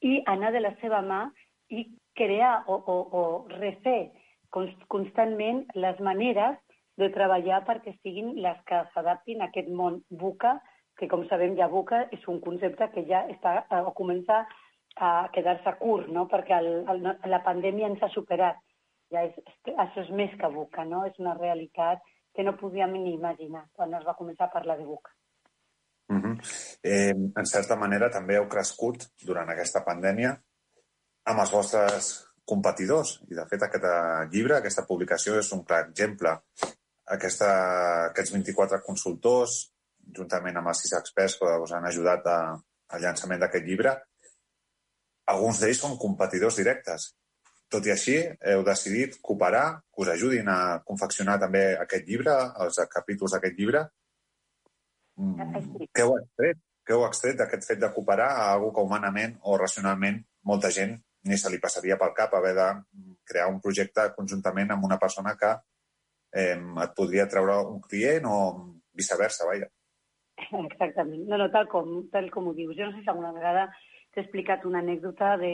i 0.00 0.22
anar 0.32 0.52
de 0.54 0.62
la 0.64 0.72
seva 0.80 1.02
mà 1.04 1.26
i 1.68 1.84
crear 2.16 2.64
o, 2.66 2.78
o, 2.78 2.96
o 3.20 3.22
refer 3.58 4.10
constantment 4.88 5.66
les 5.76 5.98
maneres 6.00 6.56
de 6.98 7.10
treballar 7.14 7.60
perquè 7.68 7.92
siguin 8.00 8.32
les 8.42 8.58
que 8.66 8.80
s'adaptin 8.94 9.42
a 9.42 9.50
aquest 9.50 9.68
món 9.70 10.00
buca, 10.10 10.56
que 10.98 11.06
com 11.06 11.22
sabem 11.28 11.54
ja 11.58 11.68
buca 11.70 12.06
és 12.14 12.24
un 12.32 12.40
concepte 12.42 12.88
que 12.94 13.04
ja 13.06 13.22
està 13.30 13.60
eh, 13.60 13.82
o 13.86 13.92
comença 13.94 14.40
a 15.00 15.28
quedar-se 15.34 15.74
curt, 15.80 16.08
no? 16.14 16.26
perquè 16.30 16.58
el, 16.58 16.70
el, 16.90 17.06
la 17.30 17.42
pandèmia 17.44 17.88
ens 17.90 18.02
ha 18.02 18.10
superat. 18.12 18.58
Ja 19.12 19.22
és, 19.24 19.36
això 19.72 20.02
és 20.02 20.10
més 20.12 20.34
que 20.40 20.50
buca, 20.52 20.84
no? 20.84 21.04
és 21.08 21.16
una 21.22 21.34
realitat 21.38 22.02
que 22.36 22.44
no 22.44 22.56
podíem 22.58 22.92
ni 22.98 23.14
imaginar 23.14 23.64
quan 23.72 23.94
es 23.96 24.04
va 24.06 24.16
començar 24.18 24.48
a 24.48 24.52
parlar 24.52 24.76
de 24.78 24.84
buca. 24.84 25.14
Uh 26.08 26.16
-huh. 26.16 26.36
eh, 26.82 27.12
en 27.12 27.46
certa 27.46 27.76
manera 27.76 28.10
també 28.10 28.36
heu 28.36 28.48
crescut 28.48 29.08
durant 29.26 29.48
aquesta 29.50 29.84
pandèmia 29.84 30.38
amb 31.24 31.40
els 31.40 31.52
vostres 31.52 32.28
competidors. 32.44 33.20
I, 33.30 33.34
de 33.34 33.46
fet, 33.46 33.62
aquest 33.62 33.84
llibre, 34.32 34.56
aquesta 34.56 34.86
publicació, 34.88 35.38
és 35.38 35.52
un 35.52 35.64
clar 35.64 35.82
exemple. 35.88 36.32
Aquesta, 37.04 37.50
aquests 38.10 38.32
24 38.32 38.82
consultors, 38.86 39.72
juntament 40.16 40.56
amb 40.56 40.68
els 40.68 40.80
sis 40.84 40.92
experts 40.92 41.36
que 41.38 41.44
us 41.44 41.72
han 41.72 41.84
ajudat 41.84 42.26
a, 42.26 42.38
al 42.88 43.00
llançament 43.00 43.40
d'aquest 43.40 43.64
llibre, 43.64 43.94
alguns 45.32 45.60
d'ells 45.62 45.80
són 45.84 45.96
competidors 46.00 46.58
directes. 46.60 47.10
Tot 47.68 47.84
i 47.84 47.92
així, 47.92 48.16
heu 48.52 48.62
decidit 48.64 49.18
cooperar, 49.24 49.66
que 49.92 50.02
us 50.04 50.10
ajudin 50.14 50.48
a 50.48 50.80
confeccionar 50.88 51.36
també 51.42 51.64
aquest 51.76 52.06
llibre, 52.08 52.36
els 52.64 52.80
capítols 52.94 53.34
d'aquest 53.36 53.58
llibre. 53.60 53.84
Mm, 55.20 55.88
què 55.92 56.06
heu 56.06 56.14
extret? 56.16 56.62
Què 56.88 56.96
heu 56.96 57.04
extret 57.04 57.36
d'aquest 57.36 57.66
fet 57.68 57.80
de 57.82 57.90
cooperar 57.92 58.30
a 58.38 58.46
algú 58.54 58.70
que 58.72 58.84
humanament 58.86 59.36
o 59.44 59.58
racionalment 59.60 60.22
molta 60.48 60.70
gent 60.72 60.96
ni 61.28 61.36
se 61.36 61.50
li 61.52 61.58
passaria 61.60 61.98
pel 62.00 62.14
cap 62.16 62.32
haver 62.38 62.54
de 62.56 62.68
crear 63.28 63.48
un 63.52 63.58
projecte 63.60 64.06
conjuntament 64.16 64.72
amb 64.72 64.86
una 64.88 64.96
persona 65.02 65.34
que 65.36 65.50
eh, 66.32 66.56
et 66.56 66.94
podria 66.96 67.28
treure 67.28 67.58
un 67.74 67.82
client 67.84 68.28
o 68.30 68.38
viceversa, 68.96 69.44
vaja. 69.50 69.68
Exactament. 70.62 71.26
No, 71.28 71.36
no, 71.36 71.50
tal 71.52 71.68
com, 71.68 71.90
tal 72.14 72.30
com 72.32 72.48
ho 72.48 72.56
dius. 72.56 72.76
Jo 72.78 72.88
no 72.88 72.96
sé 72.96 73.02
si 73.02 73.10
alguna 73.10 73.34
vegada 73.36 73.66
t'he 74.12 74.24
explicat 74.24 74.64
una 74.68 74.82
anècdota 74.84 75.36
de 75.40 75.52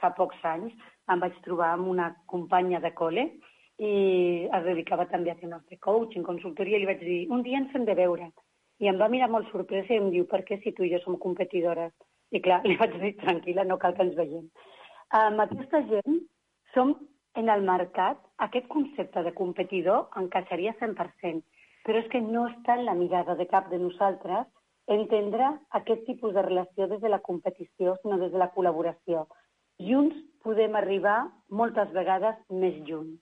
fa 0.00 0.12
pocs 0.16 0.42
anys. 0.44 0.74
Em 1.12 1.22
vaig 1.22 1.36
trobar 1.44 1.72
amb 1.74 1.88
una 1.92 2.10
companya 2.32 2.80
de 2.82 2.92
col·le 2.94 3.26
i 3.78 3.92
es 4.46 4.64
dedicava 4.64 5.06
també 5.10 5.30
a 5.30 5.38
temes 5.40 5.62
de 5.70 5.78
coaching, 5.86 6.24
consultoria, 6.24 6.78
i 6.78 6.84
li 6.84 6.90
vaig 6.90 7.02
dir, 7.04 7.18
un 7.30 7.42
dia 7.46 7.60
ens 7.60 7.74
hem 7.74 7.84
de 7.84 7.96
veure. 7.98 8.30
I 8.80 8.88
em 8.92 9.00
va 9.00 9.10
mirar 9.12 9.28
molt 9.32 9.50
sorpresa 9.52 9.92
i 9.92 10.00
em 10.00 10.10
diu, 10.12 10.24
per 10.28 10.42
què 10.48 10.60
si 10.62 10.72
tu 10.72 10.84
i 10.84 10.92
jo 10.92 11.00
som 11.04 11.18
competidores? 11.20 11.92
I 12.32 12.40
clar, 12.44 12.62
li 12.68 12.78
vaig 12.80 12.96
dir, 13.02 13.12
tranquil·la, 13.20 13.66
no 13.68 13.78
cal 13.82 13.94
que 13.96 14.06
ens 14.08 14.16
veiem. 14.16 14.48
Amb 15.16 15.44
aquesta 15.44 15.82
gent 15.90 16.22
som 16.74 16.96
en 17.36 17.50
el 17.52 17.62
mercat, 17.68 18.18
aquest 18.48 18.66
concepte 18.72 19.22
de 19.22 19.32
competidor 19.36 20.08
encaixaria 20.20 20.74
100%, 20.80 21.44
però 21.86 22.00
és 22.00 22.08
que 22.12 22.20
no 22.24 22.46
està 22.48 22.78
en 22.78 22.86
la 22.88 22.96
mirada 22.98 23.36
de 23.38 23.46
cap 23.50 23.68
de 23.70 23.78
nosaltres 23.78 24.48
entendre 24.86 25.48
aquest 25.78 26.04
tipus 26.06 26.34
de 26.34 26.44
relació 26.46 26.86
des 26.90 27.00
de 27.02 27.10
la 27.10 27.22
competició, 27.24 27.96
sinó 28.02 28.18
des 28.18 28.32
de 28.32 28.38
la 28.42 28.52
col·laboració. 28.54 29.26
Junts 29.82 30.16
podem 30.46 30.76
arribar 30.78 31.18
moltes 31.50 31.90
vegades 31.92 32.38
més 32.50 32.78
lluny. 32.86 33.16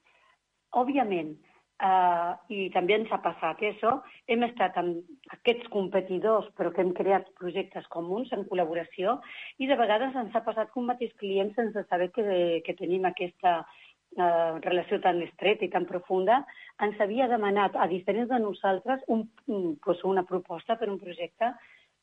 Òbviament, 0.71 1.35
Uh, 1.75 2.37
I 2.47 2.69
també 2.71 2.95
ens 2.95 3.09
ha 3.11 3.17
passat 3.19 3.59
això. 3.67 3.97
Hem 4.31 4.45
estat 4.47 4.77
amb 4.79 5.33
aquests 5.35 5.67
competidors, 5.73 6.47
però 6.55 6.69
que 6.71 6.79
hem 6.79 6.93
creat 6.95 7.27
projectes 7.35 7.89
comuns 7.91 8.31
en 8.31 8.45
col·laboració 8.47 9.17
i 9.59 9.67
de 9.67 9.75
vegades 9.75 10.15
ens 10.15 10.31
ha 10.31 10.43
passat 10.45 10.71
que 10.71 10.79
un 10.79 10.87
mateix 10.87 11.11
client, 11.19 11.51
sense 11.57 11.83
saber 11.89 12.13
que, 12.15 12.23
que 12.63 12.77
tenim 12.79 13.03
aquesta 13.09 13.57
uh, 14.17 14.57
relació 14.63 14.99
tan 15.03 15.21
estreta 15.25 15.65
i 15.65 15.71
tan 15.73 15.85
profunda, 15.89 16.41
ens 16.83 16.99
havia 17.01 17.29
demanat 17.31 17.75
a 17.75 17.87
diferents 17.91 18.29
de 18.31 18.39
nosaltres 18.39 19.05
un, 19.07 19.27
pues 19.83 20.03
una 20.03 20.25
proposta 20.27 20.77
per 20.79 20.89
un 20.91 20.99
projecte 20.99 21.53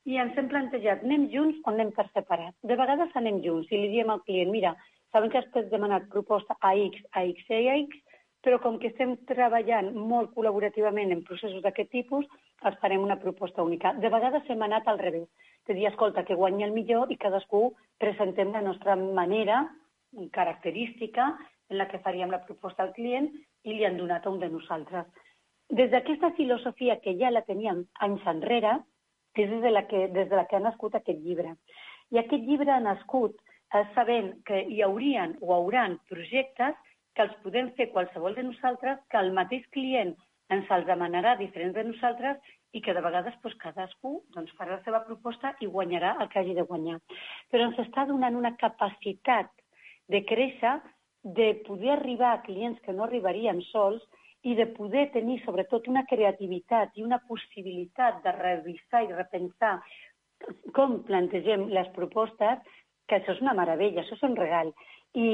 i 0.04 0.18
ens 0.18 0.38
hem 0.38 0.48
plantejat, 0.50 1.04
anem 1.06 1.28
junts 1.30 1.60
o 1.62 1.70
anem 1.70 1.92
per 1.94 2.08
separat? 2.10 2.54
De 2.66 2.78
vegades 2.78 3.12
anem 3.18 3.42
junts 3.44 3.70
i 3.70 3.78
li 3.78 3.92
diem 3.92 4.10
al 4.10 4.24
client, 4.26 4.50
mira, 4.50 4.74
sabem 5.12 5.30
que 5.30 5.42
has 5.42 5.68
demanat 5.70 6.08
proposta 6.10 6.56
a 6.60 6.72
X, 6.74 7.04
a 7.12 7.22
X 7.28 7.52
i 7.52 7.68
a 7.68 7.76
X, 7.84 8.00
però 8.42 8.58
com 8.58 8.78
que 8.82 8.90
estem 8.90 9.14
treballant 9.28 9.92
molt 9.94 10.32
col·laborativament 10.34 11.12
en 11.14 11.22
processos 11.28 11.62
d'aquest 11.62 11.92
tipus, 11.94 12.26
els 12.66 12.78
farem 12.82 13.04
una 13.04 13.18
proposta 13.22 13.62
única. 13.62 13.92
De 14.02 14.10
vegades 14.10 14.48
hem 14.50 14.62
anat 14.66 14.88
al 14.88 14.98
revés. 14.98 15.28
de 15.66 15.74
dir, 15.74 15.86
escolta, 15.86 16.24
que 16.24 16.34
guanya 16.34 16.66
el 16.66 16.72
millor 16.74 17.12
i 17.12 17.16
cadascú 17.16 17.72
presentem 18.02 18.50
la 18.50 18.60
nostra 18.60 18.96
manera 18.96 19.68
característica 20.32 21.38
en 21.72 21.78
la 21.80 21.88
que 21.90 22.00
faríem 22.04 22.30
la 22.30 22.42
proposta 22.46 22.84
al 22.84 22.92
client 22.96 23.28
i 23.64 23.74
li 23.74 23.84
han 23.88 23.98
donat 23.98 24.26
a 24.26 24.30
un 24.30 24.40
de 24.42 24.50
nosaltres. 24.52 25.08
Des 25.72 25.90
d'aquesta 25.90 26.32
filosofia 26.38 26.98
que 27.00 27.16
ja 27.18 27.32
la 27.32 27.44
teníem 27.48 27.86
anys 28.06 28.26
enrere, 28.28 28.78
és 29.34 29.48
des 29.48 29.62
de 29.64 29.70
la 29.72 29.86
que, 29.88 30.08
des 30.12 30.28
de 30.28 30.36
la 30.36 30.44
que 30.46 30.56
ha 30.56 30.66
nascut 30.66 30.94
aquest 30.94 31.20
llibre. 31.24 31.56
I 32.12 32.20
aquest 32.20 32.44
llibre 32.44 32.72
ha 32.72 32.80
nascut 32.84 33.38
eh, 33.72 33.84
sabent 33.94 34.34
que 34.44 34.60
hi 34.68 34.82
haurien 34.84 35.38
o 35.40 35.54
hauran 35.56 35.96
projectes 36.10 36.76
que 37.16 37.24
els 37.24 37.38
podem 37.44 37.70
fer 37.78 37.90
qualsevol 37.92 38.36
de 38.36 38.44
nosaltres, 38.44 39.00
que 39.08 39.20
el 39.20 39.32
mateix 39.32 39.64
client 39.72 40.12
ens 40.52 40.68
els 40.76 40.86
demanarà 40.88 41.36
diferents 41.40 41.74
de 41.76 41.84
nosaltres 41.88 42.52
i 42.76 42.80
que 42.84 42.92
de 42.96 43.02
vegades 43.04 43.36
doncs, 43.40 43.56
cadascú 43.60 44.12
doncs, 44.34 44.52
farà 44.58 44.76
la 44.76 44.84
seva 44.84 45.02
proposta 45.06 45.54
i 45.60 45.68
guanyarà 45.68 46.16
el 46.20 46.28
que 46.28 46.40
hagi 46.40 46.54
de 46.56 46.64
guanyar. 46.68 46.98
Però 47.50 47.68
ens 47.68 47.80
està 47.80 48.04
donant 48.08 48.36
una 48.36 48.54
capacitat 48.60 49.48
de 50.12 50.22
créixer, 50.28 50.78
de 51.22 51.54
poder 51.66 51.96
arribar 51.96 52.32
a 52.32 52.42
clients 52.42 52.80
que 52.82 52.92
no 52.92 53.04
arribarien 53.04 53.62
sols 53.70 54.02
i 54.42 54.56
de 54.58 54.66
poder 54.74 55.10
tenir 55.14 55.38
sobretot 55.44 55.86
una 55.88 56.02
creativitat 56.10 56.96
i 56.98 57.04
una 57.06 57.20
possibilitat 57.28 58.22
de 58.24 58.32
revisar 58.38 59.04
i 59.04 59.12
repensar 59.12 59.76
com 60.74 61.02
plantegem 61.06 61.68
les 61.70 61.86
propostes, 61.94 62.58
que 63.06 63.18
això 63.18 63.36
és 63.36 63.42
una 63.44 63.54
meravella, 63.54 64.02
això 64.02 64.16
és 64.18 64.24
un 64.26 64.34
regal. 64.38 64.72
I, 65.14 65.28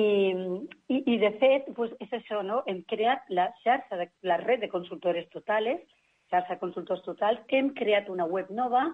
i, 0.90 0.98
i 1.14 1.16
de 1.22 1.30
fet, 1.40 1.68
doncs 1.76 1.94
és 2.04 2.12
això, 2.18 2.42
no? 2.44 2.62
hem 2.66 2.82
creat 2.90 3.28
la 3.30 3.48
xarxa, 3.62 3.96
de, 4.00 4.08
la 4.26 4.36
red 4.42 4.60
de 4.64 4.70
consultores 4.72 5.28
totales, 5.32 5.80
xarxa 6.28 6.56
de 6.56 6.60
consultors 6.60 7.04
totals, 7.06 7.40
hem 7.48 7.70
creat 7.78 8.10
una 8.12 8.26
web 8.28 8.50
nova 8.50 8.88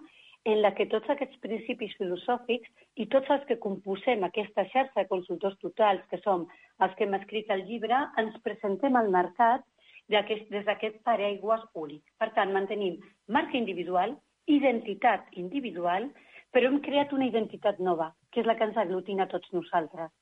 en 0.44 0.60
la 0.60 0.74
que 0.76 0.86
tots 0.92 1.08
aquests 1.08 1.38
principis 1.40 1.94
filosòfics 1.96 2.68
i 3.00 3.06
tots 3.12 3.30
els 3.32 3.44
que 3.48 3.56
composem 3.60 4.26
aquesta 4.26 4.66
xarxa 4.72 5.00
de 5.00 5.08
consultors 5.08 5.56
totals, 5.62 6.04
que 6.10 6.20
som 6.20 6.44
els 6.84 6.96
que 6.98 7.06
hem 7.06 7.16
escrit 7.16 7.52
el 7.54 7.64
llibre, 7.68 7.96
ens 8.20 8.36
presentem 8.44 8.96
al 9.00 9.08
mercat 9.14 9.64
des 10.08 10.66
d'aquest 10.66 11.00
paraigües 11.02 11.62
únic. 11.72 12.02
Per 12.20 12.28
tant, 12.36 12.52
mantenim 12.52 12.98
marca 13.26 13.56
individual, 13.56 14.12
identitat 14.44 15.32
individual, 15.32 16.10
però 16.52 16.68
hem 16.68 16.80
creat 16.84 17.14
una 17.16 17.26
identitat 17.26 17.80
nova, 17.80 18.10
que 18.30 18.40
és 18.42 18.46
la 18.46 18.58
que 18.58 18.68
ens 18.68 18.76
aglutina 18.76 19.26
tots 19.26 19.48
nosaltres. 19.56 20.12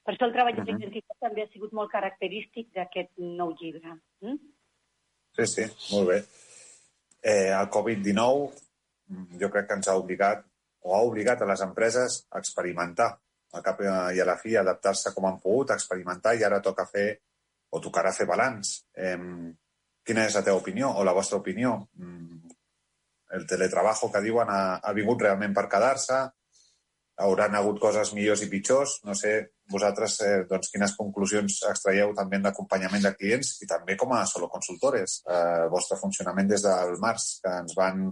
Per 0.00 0.14
això 0.14 0.24
el 0.24 0.32
treball 0.32 0.56
uh 0.56 0.64
-huh. 0.64 0.72
d'identitat 0.72 1.16
també 1.20 1.42
ha 1.42 1.52
sigut 1.52 1.72
molt 1.72 1.90
característic 1.90 2.72
d'aquest 2.72 3.10
nou 3.18 3.54
llibre. 3.60 3.92
Mm? 4.22 4.38
Sí, 5.36 5.46
sí, 5.46 5.94
molt 5.94 6.08
bé. 6.08 6.18
Eh, 7.22 7.52
el 7.52 7.68
Covid-19 7.68 8.69
jo 9.40 9.50
crec 9.50 9.68
que 9.68 9.78
ens 9.78 9.88
ha 9.88 9.96
obligat 9.98 10.44
o 10.86 10.94
ha 10.96 11.02
obligat 11.04 11.42
a 11.42 11.48
les 11.50 11.60
empreses 11.64 12.22
a 12.30 12.40
experimentar, 12.40 13.10
al 13.52 13.64
cap 13.66 13.80
i 13.82 14.20
a 14.22 14.26
la 14.26 14.36
fi 14.38 14.54
adaptar-se 14.56 15.12
com 15.14 15.26
han 15.26 15.40
pogut, 15.42 15.74
experimentar 15.74 16.36
i 16.38 16.44
ara 16.46 16.62
toca 16.64 16.86
fer 16.86 17.08
o 17.70 17.80
tocarà 17.82 18.12
fer 18.16 18.26
balanç. 18.26 18.76
Eh, 18.96 19.18
quina 20.06 20.24
és 20.26 20.34
la 20.38 20.44
teva 20.46 20.62
opinió 20.62 20.90
o 20.96 21.04
la 21.04 21.14
vostra 21.16 21.38
opinió? 21.38 21.76
Mm, 21.98 22.54
el 23.36 23.46
teletrabajo 23.46 24.10
que 24.10 24.22
diuen 24.24 24.48
ha, 24.50 24.62
ha 24.82 24.92
vingut 24.96 25.26
realment 25.26 25.54
per 25.54 25.68
quedar-se? 25.70 26.22
hauran 27.20 27.54
hagut 27.54 27.78
coses 27.80 28.12
millors 28.16 28.42
i 28.44 28.48
pitjors. 28.50 28.98
No 29.04 29.14
sé, 29.14 29.34
vosaltres, 29.70 30.16
eh, 30.26 30.44
doncs, 30.50 30.70
quines 30.72 30.96
conclusions 30.96 31.60
extraieu 31.70 32.14
també 32.16 32.38
en 32.38 32.48
l'acompanyament 32.48 33.04
de 33.06 33.14
clients 33.18 33.56
i 33.64 33.68
també 33.70 33.96
com 34.00 34.14
a 34.16 34.24
solo 34.26 34.48
consultores. 34.48 35.20
Eh, 35.28 35.40
el 35.64 35.70
vostre 35.74 35.98
funcionament 36.00 36.48
des 36.48 36.64
del 36.66 36.96
març, 37.04 37.28
que 37.44 37.56
ens 37.64 37.76
van 37.76 38.08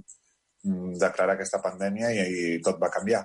declarar 1.01 1.37
aquesta 1.37 1.61
pandèmia 1.65 2.13
i, 2.15 2.27
i 2.57 2.61
tot 2.65 2.81
va 2.83 2.93
canviar. 2.95 3.25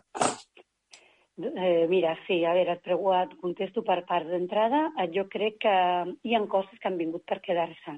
Eh, 1.42 1.88
mira, 1.90 2.14
sí, 2.28 2.44
a 2.46 2.54
veure, 2.54 2.78
et, 2.78 2.90
et 2.94 3.36
contesto 3.42 3.82
per 3.82 4.04
part 4.06 4.28
d'entrada. 4.30 4.92
Eh, 5.02 5.10
jo 5.16 5.26
crec 5.32 5.58
que 5.66 5.76
hi 6.22 6.36
ha 6.36 6.42
coses 6.50 6.80
que 6.80 6.90
han 6.90 7.00
vingut 7.00 7.26
per 7.26 7.42
quedar-se 7.42 7.98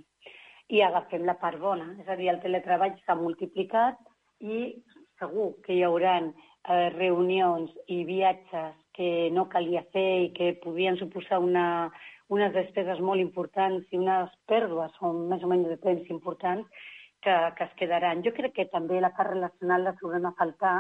i 0.72 0.82
agafem 0.82 1.25
la 1.28 1.36
part 1.42 1.60
bona. 1.60 1.92
És 2.02 2.08
a 2.10 2.16
dir, 2.16 2.30
el 2.32 2.42
teletreball 2.44 2.96
s'ha 3.03 3.18
multiplicat 3.20 4.00
i 4.40 4.72
segur 5.20 5.51
que 5.66 5.75
hi 5.75 5.84
hauran 5.84 6.31
eh, 6.31 6.90
reunions 6.96 7.72
i 7.92 8.03
viatges 8.08 8.74
que 8.96 9.29
no 9.36 9.50
calia 9.51 9.84
fer 9.92 10.10
i 10.24 10.34
que 10.36 10.53
podien 10.64 10.98
suposar 10.98 11.42
una, 11.44 11.92
unes 12.31 12.53
despeses 12.55 13.01
molt 13.03 13.22
importants 13.22 13.86
i 13.92 14.00
unes 14.00 14.31
pèrdues 14.48 14.96
o 15.01 15.12
més 15.14 15.44
o 15.44 15.51
menys 15.51 15.68
de 15.74 15.79
temps 15.84 16.08
importants 16.10 16.88
que, 17.25 17.35
que 17.57 17.66
es 17.66 17.74
quedaran. 17.79 18.22
Jo 18.25 18.31
crec 18.38 18.53
que 18.55 18.70
també 18.72 19.01
la 19.01 19.11
part 19.18 19.33
relacional 19.33 19.83
la 19.83 19.96
trobem 19.98 20.29
a 20.29 20.35
faltar 20.38 20.75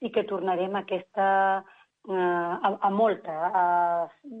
i 0.00 0.12
que 0.14 0.26
tornarem 0.30 0.76
a 0.76 0.84
aquesta 0.86 1.26
eh, 1.58 2.14
a, 2.14 2.70
a, 2.88 2.90
molta, 2.90 3.34
a, 3.62 3.64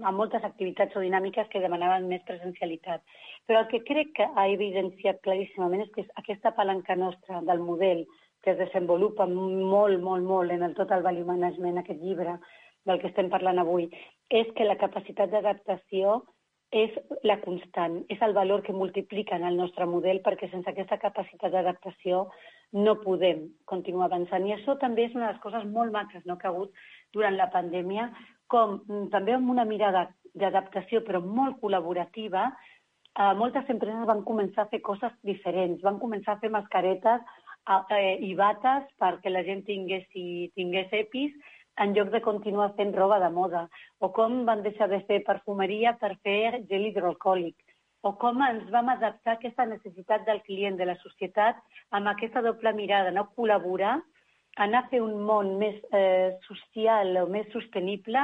a 0.08 0.12
moltes 0.14 0.46
activitats 0.46 0.96
o 0.96 1.02
dinàmiques 1.02 1.50
que 1.52 1.62
demanaven 1.64 2.06
més 2.10 2.22
presencialitat. 2.28 3.02
Però 3.50 3.64
el 3.64 3.68
que 3.72 3.82
crec 3.90 4.14
que 4.20 4.28
ha 4.28 4.46
evidenciat 4.54 5.20
claríssimament 5.26 5.84
és 5.86 5.92
que 5.96 6.06
aquesta 6.22 6.54
palanca 6.56 6.96
nostra 6.96 7.42
del 7.50 7.64
model 7.66 8.06
que 8.44 8.54
es 8.54 8.58
desenvolupa 8.62 9.26
molt, 9.26 9.98
molt, 10.00 10.24
molt 10.24 10.54
en 10.54 10.62
el 10.62 10.74
Total 10.78 11.02
Value 11.02 11.26
Management, 11.26 11.82
aquest 11.82 12.00
llibre 12.00 12.38
del 12.86 13.00
que 13.02 13.10
estem 13.10 13.28
parlant 13.32 13.58
avui, 13.58 13.88
és 14.30 14.48
que 14.56 14.66
la 14.68 14.78
capacitat 14.78 15.32
d'adaptació 15.32 16.20
és 16.70 16.92
la 17.24 17.38
constant, 17.40 18.02
és 18.12 18.20
el 18.20 18.34
valor 18.36 18.62
que 18.62 18.76
multiplica 18.76 19.36
en 19.36 19.44
el 19.48 19.56
nostre 19.56 19.86
model 19.88 20.20
perquè 20.24 20.50
sense 20.50 20.68
aquesta 20.68 20.98
capacitat 21.00 21.52
d'adaptació 21.52 22.26
no 22.72 22.98
podem 23.00 23.46
continuar 23.64 24.08
avançant. 24.08 24.44
I 24.44 24.52
això 24.58 24.76
també 24.78 25.06
és 25.08 25.14
una 25.16 25.26
de 25.26 25.32
les 25.32 25.42
coses 25.42 25.64
molt 25.64 25.92
maques 25.92 26.26
no, 26.26 26.36
que 26.36 26.46
ha 26.46 26.52
hagut 26.52 26.72
durant 27.16 27.36
la 27.36 27.48
pandèmia, 27.54 28.10
com 28.46 28.82
mm, 28.84 29.08
també 29.14 29.32
amb 29.32 29.48
una 29.50 29.64
mirada 29.64 30.10
d'adaptació 30.34 31.00
però 31.06 31.22
molt 31.24 31.56
col·laborativa, 31.62 32.50
eh, 33.16 33.34
moltes 33.40 33.68
empreses 33.72 34.04
van 34.06 34.24
començar 34.28 34.66
a 34.66 34.72
fer 34.72 34.82
coses 34.84 35.14
diferents, 35.24 35.80
van 35.82 35.98
començar 35.98 36.36
a 36.36 36.42
fer 36.42 36.52
mascaretes 36.52 37.24
eh, 37.96 38.16
i 38.28 38.34
bates 38.36 38.92
perquè 39.00 39.32
la 39.32 39.44
gent 39.48 39.64
tingués, 39.64 40.04
i, 40.12 40.50
tingués 40.54 40.92
EPIs 40.92 41.32
en 41.78 41.94
lloc 41.94 42.10
de 42.10 42.20
continuar 42.24 42.72
fent 42.76 42.92
roba 42.96 43.18
de 43.22 43.30
moda, 43.30 43.68
o 43.98 44.10
com 44.12 44.44
van 44.46 44.62
deixar 44.62 44.88
de 44.90 45.00
fer 45.08 45.22
perfumeria 45.26 45.94
per 46.00 46.16
fer 46.26 46.64
gel 46.70 46.88
hidroalcohòlic, 46.90 47.56
o 48.02 48.14
com 48.18 48.42
ens 48.46 48.68
vam 48.74 48.90
adaptar 48.92 49.34
a 49.34 49.38
aquesta 49.38 49.66
necessitat 49.66 50.26
del 50.26 50.42
client, 50.46 50.78
de 50.78 50.86
la 50.86 50.98
societat, 51.02 51.58
amb 51.90 52.10
aquesta 52.10 52.42
doble 52.42 52.72
mirada, 52.74 53.14
no 53.14 53.28
col·laborar, 53.36 53.98
anar 54.58 54.84
a 54.84 54.90
fer 54.90 55.00
un 55.02 55.18
món 55.26 55.56
més 55.58 55.78
eh, 55.94 56.34
social 56.46 57.16
o 57.22 57.26
més 57.30 57.50
sostenible, 57.54 58.22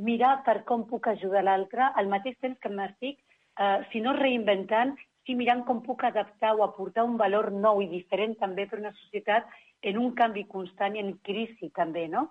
mirar 0.00 0.40
per 0.44 0.60
com 0.68 0.86
puc 0.88 1.08
ajudar 1.08 1.44
l'altre, 1.44 1.90
al 1.94 2.08
mateix 2.08 2.36
temps 2.40 2.58
que 2.60 2.72
m'estic, 2.72 3.20
eh, 3.60 3.78
si 3.92 4.00
no 4.04 4.16
reinventant, 4.16 4.96
sí 5.26 5.36
mirant 5.36 5.64
com 5.68 5.82
puc 5.84 6.04
adaptar 6.08 6.54
o 6.56 6.64
aportar 6.64 7.04
un 7.04 7.16
valor 7.20 7.50
nou 7.52 7.82
i 7.84 7.88
diferent 7.88 8.36
també 8.40 8.66
per 8.66 8.80
una 8.80 8.92
societat 9.02 9.48
en 9.82 9.98
un 10.00 10.12
canvi 10.16 10.46
constant 10.48 10.96
i 10.96 11.02
en 11.04 11.12
crisi 11.24 11.70
també, 11.76 12.06
no? 12.08 12.28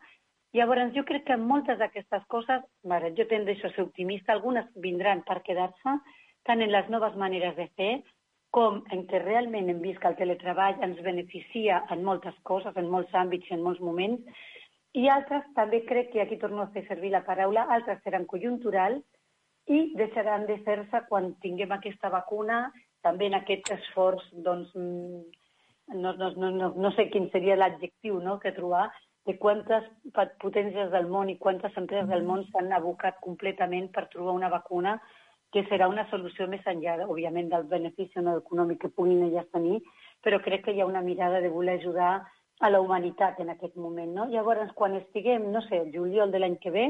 Llavors, 0.58 0.94
jo 0.96 1.04
crec 1.06 1.28
que 1.28 1.36
moltes 1.38 1.78
d'aquestes 1.78 2.24
coses, 2.34 2.64
mare, 2.92 3.12
jo 3.18 3.26
tendeixo 3.30 3.68
a 3.68 3.74
ser 3.76 3.84
optimista, 3.86 4.34
algunes 4.34 4.66
vindran 4.82 5.22
per 5.28 5.44
quedar-se, 5.46 5.94
tant 6.50 6.64
en 6.66 6.72
les 6.74 6.90
noves 6.90 7.18
maneres 7.22 7.54
de 7.60 7.68
fer, 7.78 7.92
com 8.50 8.80
en 8.96 9.04
què 9.10 9.20
realment 9.22 9.70
hem 9.70 9.82
vist 9.84 10.02
que 10.02 10.10
el 10.10 10.18
teletreball 10.18 10.80
ens 10.86 11.02
beneficia 11.06 11.84
en 11.94 12.02
moltes 12.08 12.38
coses, 12.50 12.74
en 12.82 12.90
molts 12.90 13.14
àmbits 13.14 13.52
i 13.52 13.56
en 13.60 13.62
molts 13.62 13.82
moments, 13.86 14.42
i 14.98 15.06
altres 15.14 15.46
també 15.54 15.84
crec 15.86 16.10
que 16.16 16.24
aquí 16.24 16.40
torno 16.42 16.64
a 16.64 16.72
fer 16.74 16.88
servir 16.88 17.12
la 17.14 17.22
paraula, 17.28 17.68
altres 17.70 18.02
seran 18.04 18.26
conjunturals 18.26 19.06
i 19.70 19.92
deixaran 20.00 20.48
de 20.50 20.58
fer-se 20.66 21.04
quan 21.12 21.36
tinguem 21.46 21.76
aquesta 21.78 22.10
vacuna, 22.10 22.72
també 23.06 23.30
en 23.30 23.38
aquest 23.38 23.70
esforç, 23.78 24.26
doncs, 24.34 24.74
no, 25.94 26.14
no, 26.14 26.32
no, 26.32 26.52
no, 26.52 26.74
no 26.76 26.92
sé 26.96 27.10
quin 27.14 27.30
seria 27.34 27.58
l'adjectiu 27.58 28.20
no, 28.24 28.40
que 28.40 28.54
trobar, 28.56 28.90
de 29.28 29.36
quantes 29.38 29.86
potències 30.42 30.90
del 30.94 31.08
món 31.12 31.30
i 31.30 31.38
quantes 31.38 31.76
empreses 31.78 32.10
del 32.10 32.24
món 32.26 32.46
s'han 32.50 32.72
abocat 32.74 33.20
completament 33.22 33.90
per 33.94 34.08
trobar 34.14 34.34
una 34.38 34.50
vacuna 34.50 34.98
que 35.54 35.64
serà 35.70 35.88
una 35.90 36.06
solució 36.10 36.48
més 36.48 36.66
enllà, 36.70 37.00
òbviament, 37.06 37.50
del 37.50 37.66
benefici 37.70 38.22
no 38.22 38.38
econòmic 38.38 38.84
que 38.84 38.94
puguin 38.94 39.24
elles 39.28 39.48
tenir, 39.54 39.80
però 40.24 40.40
crec 40.46 40.66
que 40.66 40.76
hi 40.76 40.82
ha 40.82 40.90
una 40.90 41.02
mirada 41.02 41.42
de 41.42 41.50
voler 41.50 41.80
ajudar 41.80 42.12
a 42.60 42.70
la 42.70 42.82
humanitat 42.82 43.40
en 43.40 43.50
aquest 43.54 43.76
moment. 43.76 44.12
No? 44.14 44.28
Llavors, 44.30 44.72
quan 44.76 44.98
estiguem, 45.00 45.50
no 45.54 45.62
sé, 45.66 45.80
el 45.86 45.94
juliol 45.96 46.32
de 46.32 46.42
l'any 46.44 46.58
que 46.62 46.74
ve, 46.76 46.86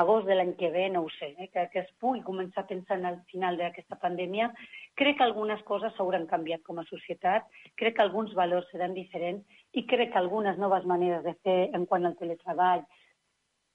agost 0.00 0.26
de 0.26 0.34
l'any 0.34 0.54
que 0.58 0.70
ve, 0.74 0.88
no 0.90 1.04
ho 1.04 1.10
sé, 1.16 1.30
eh, 1.38 1.48
que, 1.52 1.68
que 1.72 1.82
es 1.84 1.90
pugui 2.02 2.22
començar 2.26 2.64
a 2.64 2.70
pensar 2.70 2.98
en 2.98 3.06
el 3.12 3.18
final 3.30 3.58
d'aquesta 3.60 3.98
pandèmia, 4.02 4.50
crec 4.98 5.18
que 5.18 5.26
algunes 5.26 5.62
coses 5.68 5.94
s'hauran 5.94 6.26
canviat 6.30 6.64
com 6.66 6.80
a 6.82 6.86
societat, 6.88 7.46
crec 7.78 7.96
que 7.98 8.04
alguns 8.04 8.34
valors 8.38 8.66
seran 8.72 8.96
diferents 8.96 9.44
i 9.72 9.86
crec 9.90 10.12
que 10.12 10.20
algunes 10.20 10.58
noves 10.58 10.86
maneres 10.90 11.22
de 11.26 11.34
fer 11.46 11.60
en 11.78 11.86
quant 11.86 12.06
al 12.06 12.18
teletreball 12.18 12.82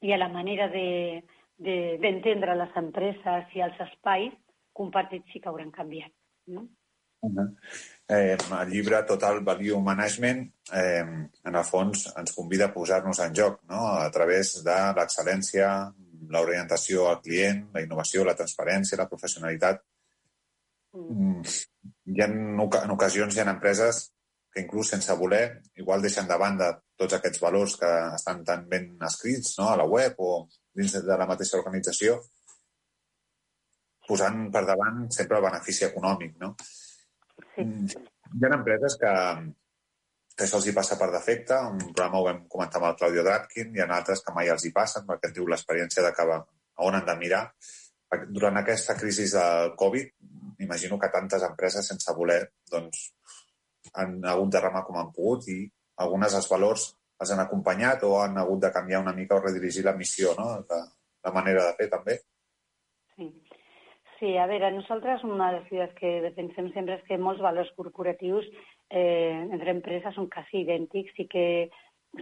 i 0.03 0.12
a 0.13 0.19
la 0.19 0.29
manera 0.32 0.67
d'entendre 0.71 2.51
de, 2.51 2.55
de, 2.55 2.60
les 2.63 2.77
empreses 2.84 3.55
i 3.55 3.63
els 3.63 3.79
espais 3.88 4.36
compartits 4.75 5.32
sí 5.32 5.39
que 5.39 5.49
hauran 5.51 5.71
canviat. 5.71 6.12
No? 6.51 6.67
Uh 7.21 7.32
-huh. 7.36 7.55
eh, 8.08 8.38
el 8.62 8.69
llibre 8.69 9.03
Total 9.03 9.41
Value 9.43 9.82
Management, 9.82 10.53
eh, 10.73 11.03
en 11.45 11.55
el 11.55 11.63
fons, 11.63 12.13
ens 12.17 12.34
convida 12.34 12.65
a 12.65 12.73
posar-nos 12.73 13.19
en 13.19 13.34
joc 13.36 13.60
no? 13.67 13.88
a 13.88 14.10
través 14.10 14.63
de 14.63 14.77
l'excel·lència, 14.95 15.93
l'orientació 16.33 17.07
al 17.09 17.21
client, 17.25 17.65
la 17.73 17.83
innovació, 17.83 18.23
la 18.25 18.37
transparència, 18.37 18.99
la 18.99 19.09
professionalitat. 19.09 19.81
Mm. 20.97 21.43
Hi 22.13 22.23
ha, 22.23 22.29
en 22.29 22.95
ocasions 22.95 23.35
hi 23.35 23.43
ha 23.43 23.51
empreses 23.51 24.07
que 24.53 24.63
inclús 24.63 24.89
sense 24.95 25.13
voler 25.13 25.61
igual 25.77 26.01
deixen 26.01 26.27
de 26.27 26.37
banda 26.41 26.71
tots 26.97 27.15
aquests 27.15 27.41
valors 27.41 27.75
que 27.79 27.89
estan 28.15 28.43
tan 28.45 28.65
ben 28.69 28.91
escrits 29.07 29.55
no? 29.59 29.69
a 29.69 29.77
la 29.77 29.85
web 29.85 30.17
o 30.17 30.47
dins 30.75 30.95
de 31.05 31.17
la 31.17 31.27
mateixa 31.29 31.59
organització, 31.59 32.17
posant 34.07 34.47
per 34.53 34.63
davant 34.65 35.05
sempre 35.13 35.37
el 35.37 35.45
benefici 35.45 35.85
econòmic. 35.87 36.35
No? 36.41 36.55
Sí. 37.55 37.65
Hi 38.29 38.45
ha 38.45 38.55
empreses 38.57 38.97
que, 39.01 39.11
que 39.11 39.59
això 40.45 40.60
els 40.60 40.67
hi 40.69 40.75
passa 40.75 40.97
per 40.99 41.10
defecte. 41.13 41.58
Un 41.71 41.80
programa 41.89 42.19
ho 42.19 42.25
vam 42.28 42.41
comentar 42.52 42.82
amb 42.82 42.89
el 42.91 42.97
Claudio 43.02 43.25
Dratkin, 43.28 43.73
hi 43.75 43.84
ha 43.84 43.89
altres 43.97 44.23
que 44.25 44.36
mai 44.36 44.52
els 44.54 44.65
hi 44.65 44.73
passen 44.75 45.06
perquè 45.08 45.32
diu 45.36 45.47
l'experiència 45.47 46.06
de 46.06 46.13
que 46.15 46.28
on 46.88 46.97
han 46.97 47.08
de 47.08 47.15
mirar. 47.19 47.43
Durant 48.28 48.58
aquesta 48.58 48.95
crisi 48.97 49.28
del 49.32 49.75
Covid, 49.78 50.13
imagino 50.65 50.97
que 50.99 51.12
tantes 51.13 51.43
empreses 51.45 51.88
sense 51.88 52.15
voler 52.17 52.39
doncs, 52.71 53.10
han 53.93 54.17
hagut 54.25 54.54
de 54.54 54.62
remar 54.63 54.86
com 54.86 54.97
han 54.99 55.12
pogut 55.13 55.47
i 55.49 55.60
algunes 56.04 56.34
dels 56.36 56.49
valors 56.49 56.89
els 57.19 57.32
han 57.34 57.43
acompanyat 57.43 58.04
o 58.08 58.15
han 58.21 58.38
hagut 58.39 58.62
de 58.63 58.71
canviar 58.71 59.02
una 59.04 59.13
mica 59.13 59.36
o 59.36 59.43
redirigir 59.43 59.84
la 59.86 59.95
missió, 59.95 60.34
no? 60.38 60.49
la, 60.69 60.80
la 61.25 61.34
manera 61.36 61.65
de 61.67 61.75
fer 61.80 61.89
també. 61.91 62.19
Sí. 63.15 63.30
Sí, 64.19 64.34
a 64.36 64.47
veure, 64.52 64.71
nosaltres 64.75 65.23
una 65.23 65.47
de 65.47 65.60
les 65.60 65.71
idees 65.71 65.91
que 65.95 66.10
defensem 66.25 66.67
sempre 66.73 66.97
és 66.97 67.04
que 67.08 67.19
molts 67.19 67.39
valors 67.43 67.71
corporatius 67.78 68.47
eh, 68.89 69.47
entre 69.49 69.75
empreses 69.75 70.15
són 70.15 70.30
quasi 70.34 70.63
idèntics 70.63 71.21
i 71.23 71.28
que 71.32 71.45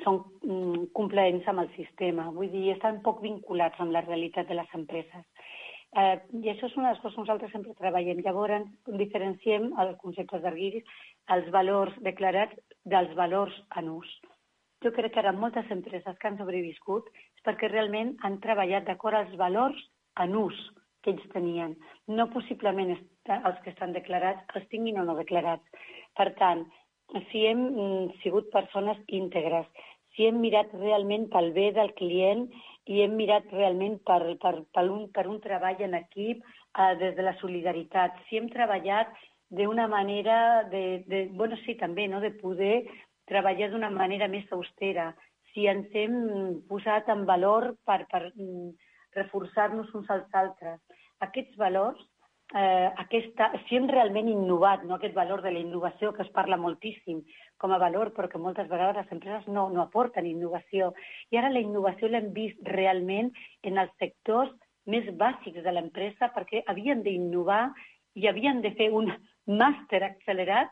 són 0.03 0.19
mm, 0.43 0.89
complaents 0.97 1.47
amb 1.47 1.63
el 1.63 1.69
sistema. 1.75 2.27
Vull 2.35 2.51
dir, 2.51 2.71
estan 2.73 3.01
poc 3.05 3.21
vinculats 3.23 3.79
amb 3.79 3.95
la 3.95 4.03
realitat 4.05 4.49
de 4.49 4.57
les 4.59 4.73
empreses. 4.75 5.23
Eh, 5.95 6.15
I 6.43 6.49
això 6.51 6.67
és 6.67 6.75
una 6.75 6.89
de 6.89 6.95
les 6.95 7.01
coses 7.01 7.15
que 7.15 7.23
nosaltres 7.23 7.53
sempre 7.55 7.75
treballem. 7.79 8.19
Llavors, 8.25 8.67
diferenciem 9.01 9.69
els 9.79 9.99
conceptes 10.01 10.43
d'arguiris, 10.43 10.97
els 11.35 11.47
valors 11.55 11.95
declarats 12.03 12.59
dels 12.83 13.13
valors 13.15 13.55
en 13.79 13.93
ús. 13.95 14.09
Jo 14.83 14.91
crec 14.93 15.13
que 15.13 15.21
ara 15.23 15.33
moltes 15.33 15.69
empreses 15.73 16.17
que 16.19 16.27
han 16.29 16.37
sobreviscut 16.37 17.07
és 17.15 17.45
perquè 17.45 17.71
realment 17.71 18.13
han 18.27 18.37
treballat 18.43 18.85
d'acord 18.85 19.17
als 19.17 19.33
valors 19.39 19.79
en 20.21 20.35
ús 20.37 20.59
que 21.01 21.13
ells 21.13 21.25
tenien. 21.33 21.73
No 22.07 22.27
possiblement 22.33 22.93
els 22.93 23.61
que 23.63 23.71
estan 23.71 23.95
declarats 23.95 24.43
els 24.55 24.67
tinguin 24.73 24.99
o 24.99 25.05
no 25.07 25.15
declarats. 25.17 25.63
Per 26.17 26.31
tant, 26.39 26.65
si 27.31 27.45
hem 27.47 27.61
mm, 27.67 28.17
sigut 28.23 28.49
persones 28.53 28.99
íntegres, 29.07 29.67
si 30.15 30.25
hem 30.25 30.39
mirat 30.41 30.73
realment 30.73 31.27
pel 31.33 31.51
bé 31.53 31.69
del 31.75 31.93
client 31.99 32.47
i 32.89 33.03
hem 33.03 33.13
mirat 33.19 33.51
realment 33.53 33.99
per, 34.07 34.21
per, 34.41 34.53
per, 34.73 34.85
un, 34.89 35.05
per 35.13 35.27
un 35.29 35.37
treball 35.43 35.83
en 35.85 35.93
equip 35.99 36.41
eh, 36.41 36.93
des 37.01 37.15
de 37.17 37.25
la 37.27 37.35
solidaritat, 37.41 38.17
si 38.27 38.39
hem 38.39 38.49
treballat 38.49 39.13
d'una 39.53 39.87
manera 39.87 40.63
de, 40.71 41.03
de, 41.07 41.27
bueno, 41.37 41.55
sí, 41.63 41.77
també, 41.79 42.07
no?, 42.07 42.19
de 42.23 42.33
poder 42.41 42.87
treballar 43.29 43.69
d'una 43.71 43.91
manera 43.93 44.27
més 44.31 44.49
austera, 44.55 45.11
si 45.53 45.67
ens 45.69 45.93
hem 45.95 46.17
posat 46.69 47.07
en 47.13 47.23
valor 47.29 47.73
per, 47.87 48.01
per 48.11 48.27
mm, 48.33 48.73
reforçar-nos 49.15 49.93
uns 49.95 50.09
als 50.13 50.33
altres. 50.41 50.81
Aquests 51.25 51.55
valors, 51.61 52.01
eh, 52.55 52.89
aquesta, 53.03 53.49
si 53.67 53.75
hem 53.75 53.87
realment 53.91 54.29
innovat, 54.31 54.83
no? 54.87 54.95
aquest 54.95 55.15
valor 55.15 55.41
de 55.43 55.51
la 55.51 55.59
innovació 55.59 56.13
que 56.13 56.23
es 56.23 56.31
parla 56.35 56.57
moltíssim 56.57 57.23
com 57.57 57.73
a 57.73 57.81
valor, 57.81 58.13
però 58.15 58.29
que 58.31 58.39
moltes 58.39 58.69
vegades 58.69 59.01
les 59.01 59.11
empreses 59.11 59.47
no, 59.47 59.67
no 59.73 59.83
aporten 59.83 60.29
innovació. 60.29 60.93
I 61.31 61.41
ara 61.41 61.51
la 61.51 61.63
innovació 61.63 62.09
l'hem 62.11 62.31
vist 62.33 62.61
realment 62.71 63.33
en 63.63 63.77
els 63.83 63.91
sectors 63.99 64.53
més 64.87 65.07
bàsics 65.19 65.63
de 65.63 65.75
l'empresa 65.75 66.31
perquè 66.35 66.63
havien 66.71 67.03
d'innovar 67.03 67.67
i 68.15 68.27
havien 68.27 68.61
de 68.63 68.71
fer 68.79 68.89
un 68.95 69.11
màster 69.47 70.03
accelerat 70.03 70.71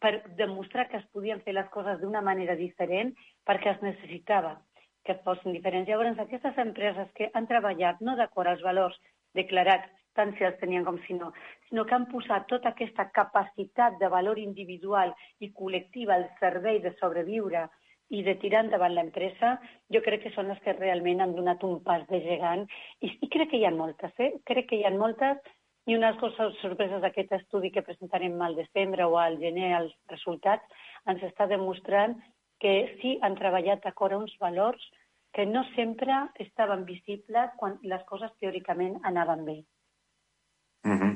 per 0.00 0.20
demostrar 0.36 0.88
que 0.90 0.98
es 1.00 1.06
podien 1.14 1.40
fer 1.44 1.54
les 1.56 1.68
coses 1.72 2.00
d'una 2.00 2.20
manera 2.20 2.56
diferent 2.56 3.14
perquè 3.48 3.72
es 3.72 3.82
necessitava 3.82 4.58
que 5.06 5.16
fossin 5.24 5.54
diferents. 5.54 5.88
Llavors, 5.88 6.18
aquestes 6.18 6.58
empreses 6.58 7.08
que 7.16 7.30
han 7.32 7.46
treballat 7.48 8.02
no 8.04 8.16
d'acord 8.18 8.50
als 8.50 8.64
valors 8.66 8.98
declarats, 9.38 9.88
tant 10.16 10.32
si 10.36 10.46
els 10.48 10.58
tenien 10.60 10.84
com 10.84 10.98
si 11.06 11.14
no, 11.14 11.32
sinó 11.68 11.84
que 11.86 11.94
han 11.96 12.06
posat 12.10 12.46
tota 12.50 12.72
aquesta 12.72 13.08
capacitat 13.18 13.98
de 14.00 14.08
valor 14.12 14.40
individual 14.42 15.12
i 15.40 15.52
col·lectiva 15.52 16.16
al 16.16 16.28
servei 16.40 16.80
de 16.84 16.94
sobreviure 17.00 17.66
i 18.16 18.22
de 18.22 18.36
tirar 18.42 18.62
endavant 18.64 18.94
l'empresa, 18.94 19.56
jo 19.90 20.00
crec 20.02 20.22
que 20.24 20.32
són 20.34 20.50
les 20.52 20.60
que 20.64 20.76
realment 20.76 21.22
han 21.22 21.34
donat 21.34 21.62
un 21.66 21.80
pas 21.86 22.04
de 22.10 22.20
gegant. 22.22 22.66
I, 23.02 23.10
i 23.10 23.28
crec 23.32 23.50
que 23.50 23.60
hi 23.60 23.66
ha 23.66 23.74
moltes, 23.74 24.12
eh? 24.22 24.32
Crec 24.46 24.70
que 24.70 24.78
hi 24.78 24.84
ha 24.86 24.94
moltes 24.94 25.42
i 25.86 25.96
les 26.02 26.16
coses 26.18 26.56
sorpreses 26.62 27.02
d'aquest 27.02 27.34
estudi 27.38 27.70
que 27.74 27.84
presentarem 27.86 28.40
al 28.42 28.56
desembre 28.58 29.06
o 29.06 29.18
al 29.22 29.38
gener, 29.42 29.72
els 29.80 29.92
resultats, 30.10 30.86
ens 31.06 31.22
està 31.28 31.46
demostrant 31.50 32.16
que 32.62 32.72
sí 33.02 33.18
han 33.22 33.36
treballat 33.38 33.84
d'acord 33.84 34.16
a 34.16 34.22
uns 34.22 34.34
valors 34.42 34.82
que 35.36 35.44
no 35.46 35.62
sempre 35.74 36.14
estaven 36.42 36.86
visibles 36.88 37.54
quan 37.60 37.78
les 37.82 38.02
coses 38.08 38.32
teòricament 38.40 38.96
anaven 39.04 39.44
bé. 39.44 39.58
Mm 40.86 40.98
-hmm. 41.00 41.12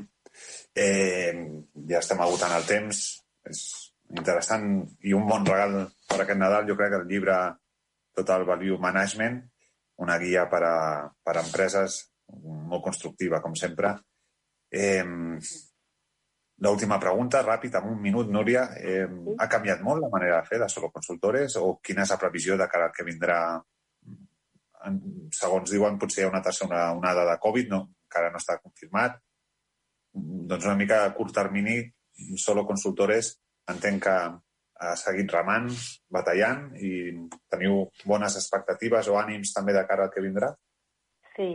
eh, 0.75 1.35
ja 1.89 1.99
estem 1.99 2.21
agotant 2.21 2.53
el 2.57 2.67
temps. 2.67 3.01
És 3.51 3.63
interessant 4.11 4.67
i 5.07 5.15
un 5.15 5.27
bon 5.27 5.47
regal 5.47 5.89
per 6.09 6.21
aquest 6.21 6.39
Nadal. 6.39 6.69
Jo 6.69 6.77
crec 6.77 6.91
que 6.91 7.03
el 7.03 7.09
llibre 7.09 7.39
Total 8.15 8.45
Value 8.45 8.79
Management, 8.79 9.41
una 9.97 10.19
guia 10.19 10.49
per 10.49 10.63
a, 10.65 10.77
per 11.25 11.37
a 11.37 11.43
empreses 11.45 12.13
molt 12.43 12.83
constructiva, 12.83 13.41
com 13.41 13.55
sempre. 13.55 13.97
Eh, 14.71 15.05
L'última 16.61 16.99
pregunta, 17.01 17.41
ràpid, 17.41 17.77
en 17.79 17.87
un 17.89 18.01
minut, 18.05 18.29
Núria. 18.29 18.67
Eh, 18.77 19.07
ha 19.41 19.49
canviat 19.49 19.81
molt 19.81 20.03
la 20.03 20.11
manera 20.13 20.41
de 20.41 20.49
fer 20.49 20.59
de 20.61 20.69
solo 20.69 20.91
consultores 20.93 21.57
o 21.57 21.79
quina 21.81 22.05
és 22.05 22.11
la 22.13 22.19
previsió 22.21 22.59
de 22.61 22.67
cara 22.69 22.91
al 22.91 22.93
que 22.93 23.07
vindrà? 23.07 23.39
En, 24.85 24.99
segons 25.33 25.73
diuen, 25.73 25.97
potser 26.01 26.23
hi 26.23 26.27
ha 26.27 26.33
una 26.33 26.43
tercera 26.45 26.83
onada 26.93 27.25
de 27.31 27.39
Covid, 27.41 27.73
no, 27.73 27.81
encara 28.05 28.29
no 28.35 28.41
està 28.43 28.59
confirmat. 28.61 29.17
Doncs 30.15 30.67
una 30.67 30.77
mica 30.79 31.05
a 31.05 31.13
curt 31.15 31.35
termini, 31.35 31.81
solo 32.37 32.67
consultores 32.67 33.37
entenc 33.71 34.03
que 34.05 34.17
ha 34.81 34.97
seguit 34.97 35.31
remant, 35.35 35.69
batallant 36.13 36.71
i 36.81 36.91
teniu 37.53 37.85
bones 38.09 38.37
expectatives 38.41 39.09
o 39.13 39.19
ànims 39.21 39.53
també 39.57 39.77
de 39.77 39.85
cara 39.89 40.09
al 40.09 40.13
que 40.15 40.25
vindrà? 40.25 40.55
Sí, 41.37 41.49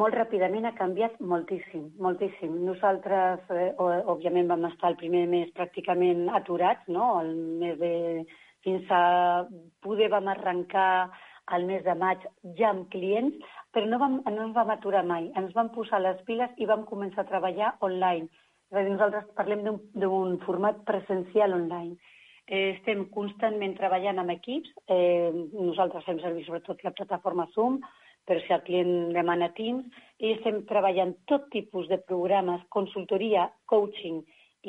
molt 0.00 0.16
ràpidament 0.16 0.64
ha 0.66 0.76
canviat 0.78 1.18
moltíssim, 1.32 1.90
moltíssim. 2.02 2.54
Nosaltres, 2.66 3.42
eh, 3.52 3.72
òbviament, 3.78 4.48
vam 4.48 4.64
estar 4.70 4.90
el 4.90 4.96
primer 5.02 5.26
mes 5.28 5.50
pràcticament 5.54 6.30
aturats, 6.40 6.88
no? 6.88 7.18
El 7.20 7.34
mes 7.62 7.76
de... 7.78 7.92
Fins 8.60 8.90
a 8.92 9.46
poder 9.80 10.10
vam 10.12 10.26
arrencar 10.28 11.08
el 11.56 11.62
mes 11.68 11.84
de 11.84 11.94
maig 11.96 12.26
ja 12.58 12.74
amb 12.74 12.90
clients, 12.92 13.46
però 13.74 13.86
no, 13.86 13.98
vam, 14.02 14.20
no 14.26 14.46
ens 14.46 14.54
vam 14.56 14.70
aturar 14.74 15.04
mai. 15.06 15.30
Ens 15.38 15.52
vam 15.56 15.70
posar 15.74 16.00
les 16.02 16.20
piles 16.26 16.54
i 16.58 16.68
vam 16.70 16.86
començar 16.88 17.24
a 17.24 17.30
treballar 17.30 17.74
online. 17.86 18.28
És 18.70 18.78
a 18.78 18.82
dir, 18.82 18.94
nosaltres 18.94 19.30
parlem 19.38 19.64
d'un 19.98 20.36
format 20.46 20.82
presencial 20.86 21.54
online. 21.54 21.96
Eh, 22.46 22.74
estem 22.74 23.04
constantment 23.14 23.76
treballant 23.78 24.18
amb 24.22 24.34
equips. 24.34 24.70
Eh, 24.90 25.30
nosaltres 25.54 26.06
fem 26.06 26.18
servir 26.22 26.44
sobretot 26.46 26.82
la 26.86 26.94
plataforma 26.96 27.46
Zoom, 27.54 27.78
però 28.26 28.42
si 28.42 28.52
el 28.54 28.62
client 28.66 29.12
demana 29.14 29.50
Teams, 29.56 29.86
i 30.18 30.34
estem 30.36 30.64
treballant 30.68 31.14
tot 31.30 31.48
tipus 31.54 31.88
de 31.90 31.98
programes, 32.10 32.62
consultoria, 32.74 33.48
coaching 33.70 34.20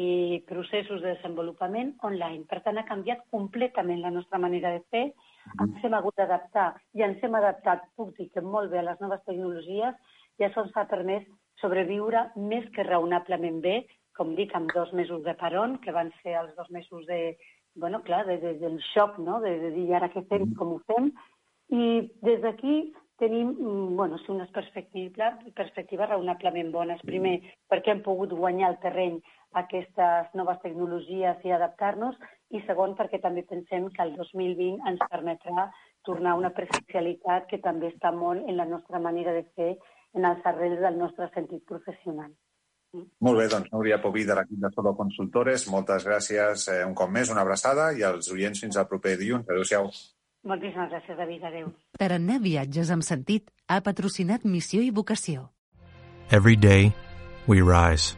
i 0.01 0.39
processos 0.47 1.01
de 1.01 1.15
desenvolupament 1.17 1.95
online. 2.07 2.45
Per 2.49 2.61
tant, 2.65 2.77
ha 2.79 2.87
canviat 2.87 3.25
completament 3.33 4.01
la 4.01 4.13
nostra 4.13 4.39
manera 4.39 4.71
de 4.77 4.85
fer, 4.93 5.05
ens 5.59 5.83
hem 5.83 5.95
hagut 5.97 6.17
d'adaptar 6.17 6.69
i 6.97 7.05
ens 7.07 7.23
hem 7.23 7.37
adaptat, 7.39 7.85
puc 7.97 8.13
dir 8.17 8.29
que 8.33 8.41
molt 8.41 8.71
bé 8.71 8.81
a 8.81 8.87
les 8.89 8.99
noves 9.03 9.23
tecnologies. 9.27 9.97
I 10.39 10.47
això 10.47 10.65
ens 10.65 10.77
ha 10.77 10.87
permès 10.89 11.25
sobreviure 11.61 12.27
més 12.35 12.67
que 12.75 12.85
raonablement 12.87 13.59
bé, 13.63 13.81
com 14.17 14.35
dic, 14.35 14.53
amb 14.55 14.71
dos 14.75 14.91
mesos 14.93 15.23
de 15.25 15.33
paron, 15.39 15.77
que 15.83 15.93
van 15.95 16.11
ser 16.21 16.37
els 16.39 16.55
dos 16.57 16.69
mesos 16.71 17.05
de, 17.07 17.37
bueno, 17.75 18.01
clar, 18.07 18.25
de, 18.27 18.37
de, 18.41 18.55
del 18.59 18.79
xoc, 18.91 19.19
no?, 19.19 19.39
de, 19.43 19.53
de 19.59 19.71
dir 19.75 19.87
ara 19.95 20.09
què 20.13 20.25
fem, 20.29 20.49
com 20.57 20.75
ho 20.75 20.79
fem, 20.89 21.11
i 21.71 21.85
des 22.25 22.41
d'aquí 22.43 22.75
tenim 23.21 23.53
mm, 23.53 23.95
bueno, 23.95 24.17
sí, 24.19 24.31
unes 24.33 24.49
perspectives, 24.51 25.37
perspectives 25.55 26.09
raonablement 26.09 26.71
bones. 26.73 27.03
Primer, 27.07 27.37
perquè 27.69 27.93
hem 27.93 28.01
pogut 28.05 28.33
guanyar 28.33 28.73
el 28.73 28.79
terreny 28.83 29.21
a 29.51 29.63
aquestes 29.63 30.35
noves 30.37 30.59
tecnologies 30.63 31.45
i 31.45 31.53
adaptar-nos, 31.55 32.15
i 32.51 32.61
segon, 32.67 32.95
perquè 32.99 33.21
també 33.23 33.43
pensem 33.47 33.89
que 33.95 34.03
el 34.03 34.15
2020 34.17 34.85
ens 34.91 35.03
permetrà 35.11 35.69
tornar 36.07 36.33
a 36.33 36.39
una 36.39 36.53
presencialitat 36.55 37.47
que 37.49 37.61
també 37.63 37.91
està 37.91 38.11
molt 38.15 38.47
en 38.47 38.57
la 38.57 38.67
nostra 38.69 38.99
manera 38.99 39.33
de 39.35 39.43
fer, 39.55 39.75
en 40.13 40.25
els 40.27 40.47
arrels 40.47 40.79
del 40.81 40.97
nostre 40.99 41.29
sentit 41.35 41.63
professional. 41.67 42.31
Molt 43.23 43.37
bé, 43.39 43.45
doncs 43.47 43.69
Núria 43.71 44.01
Poví 44.03 44.25
de 44.27 44.35
l'equip 44.35 44.59
de 44.59 44.71
Solo 44.75 44.91
Consultores, 44.97 45.63
moltes 45.71 46.03
gràcies 46.07 46.65
eh, 46.73 46.81
un 46.83 46.95
cop 46.97 47.11
més, 47.13 47.31
una 47.31 47.45
abraçada 47.45 47.91
i 47.95 48.03
als 48.03 48.27
oients 48.33 48.59
fins 48.65 48.75
al 48.75 48.89
proper 48.89 49.15
dilluns. 49.21 49.47
Adéu-siau. 49.47 49.87
Moltíssimes 50.43 50.89
gràcies, 50.91 51.15
David. 51.15 51.45
Adéu. 51.47 51.69
Tarannà 52.01 52.39
Viatges 52.43 52.91
amb 52.91 53.05
sentit 53.07 53.47
ha 53.69 53.79
patrocinat 53.85 54.43
Missió 54.43 54.81
i 54.83 54.91
Vocació. 54.91 55.47
Every 56.31 56.57
day, 56.57 56.91
we 57.47 57.61
rise, 57.61 58.17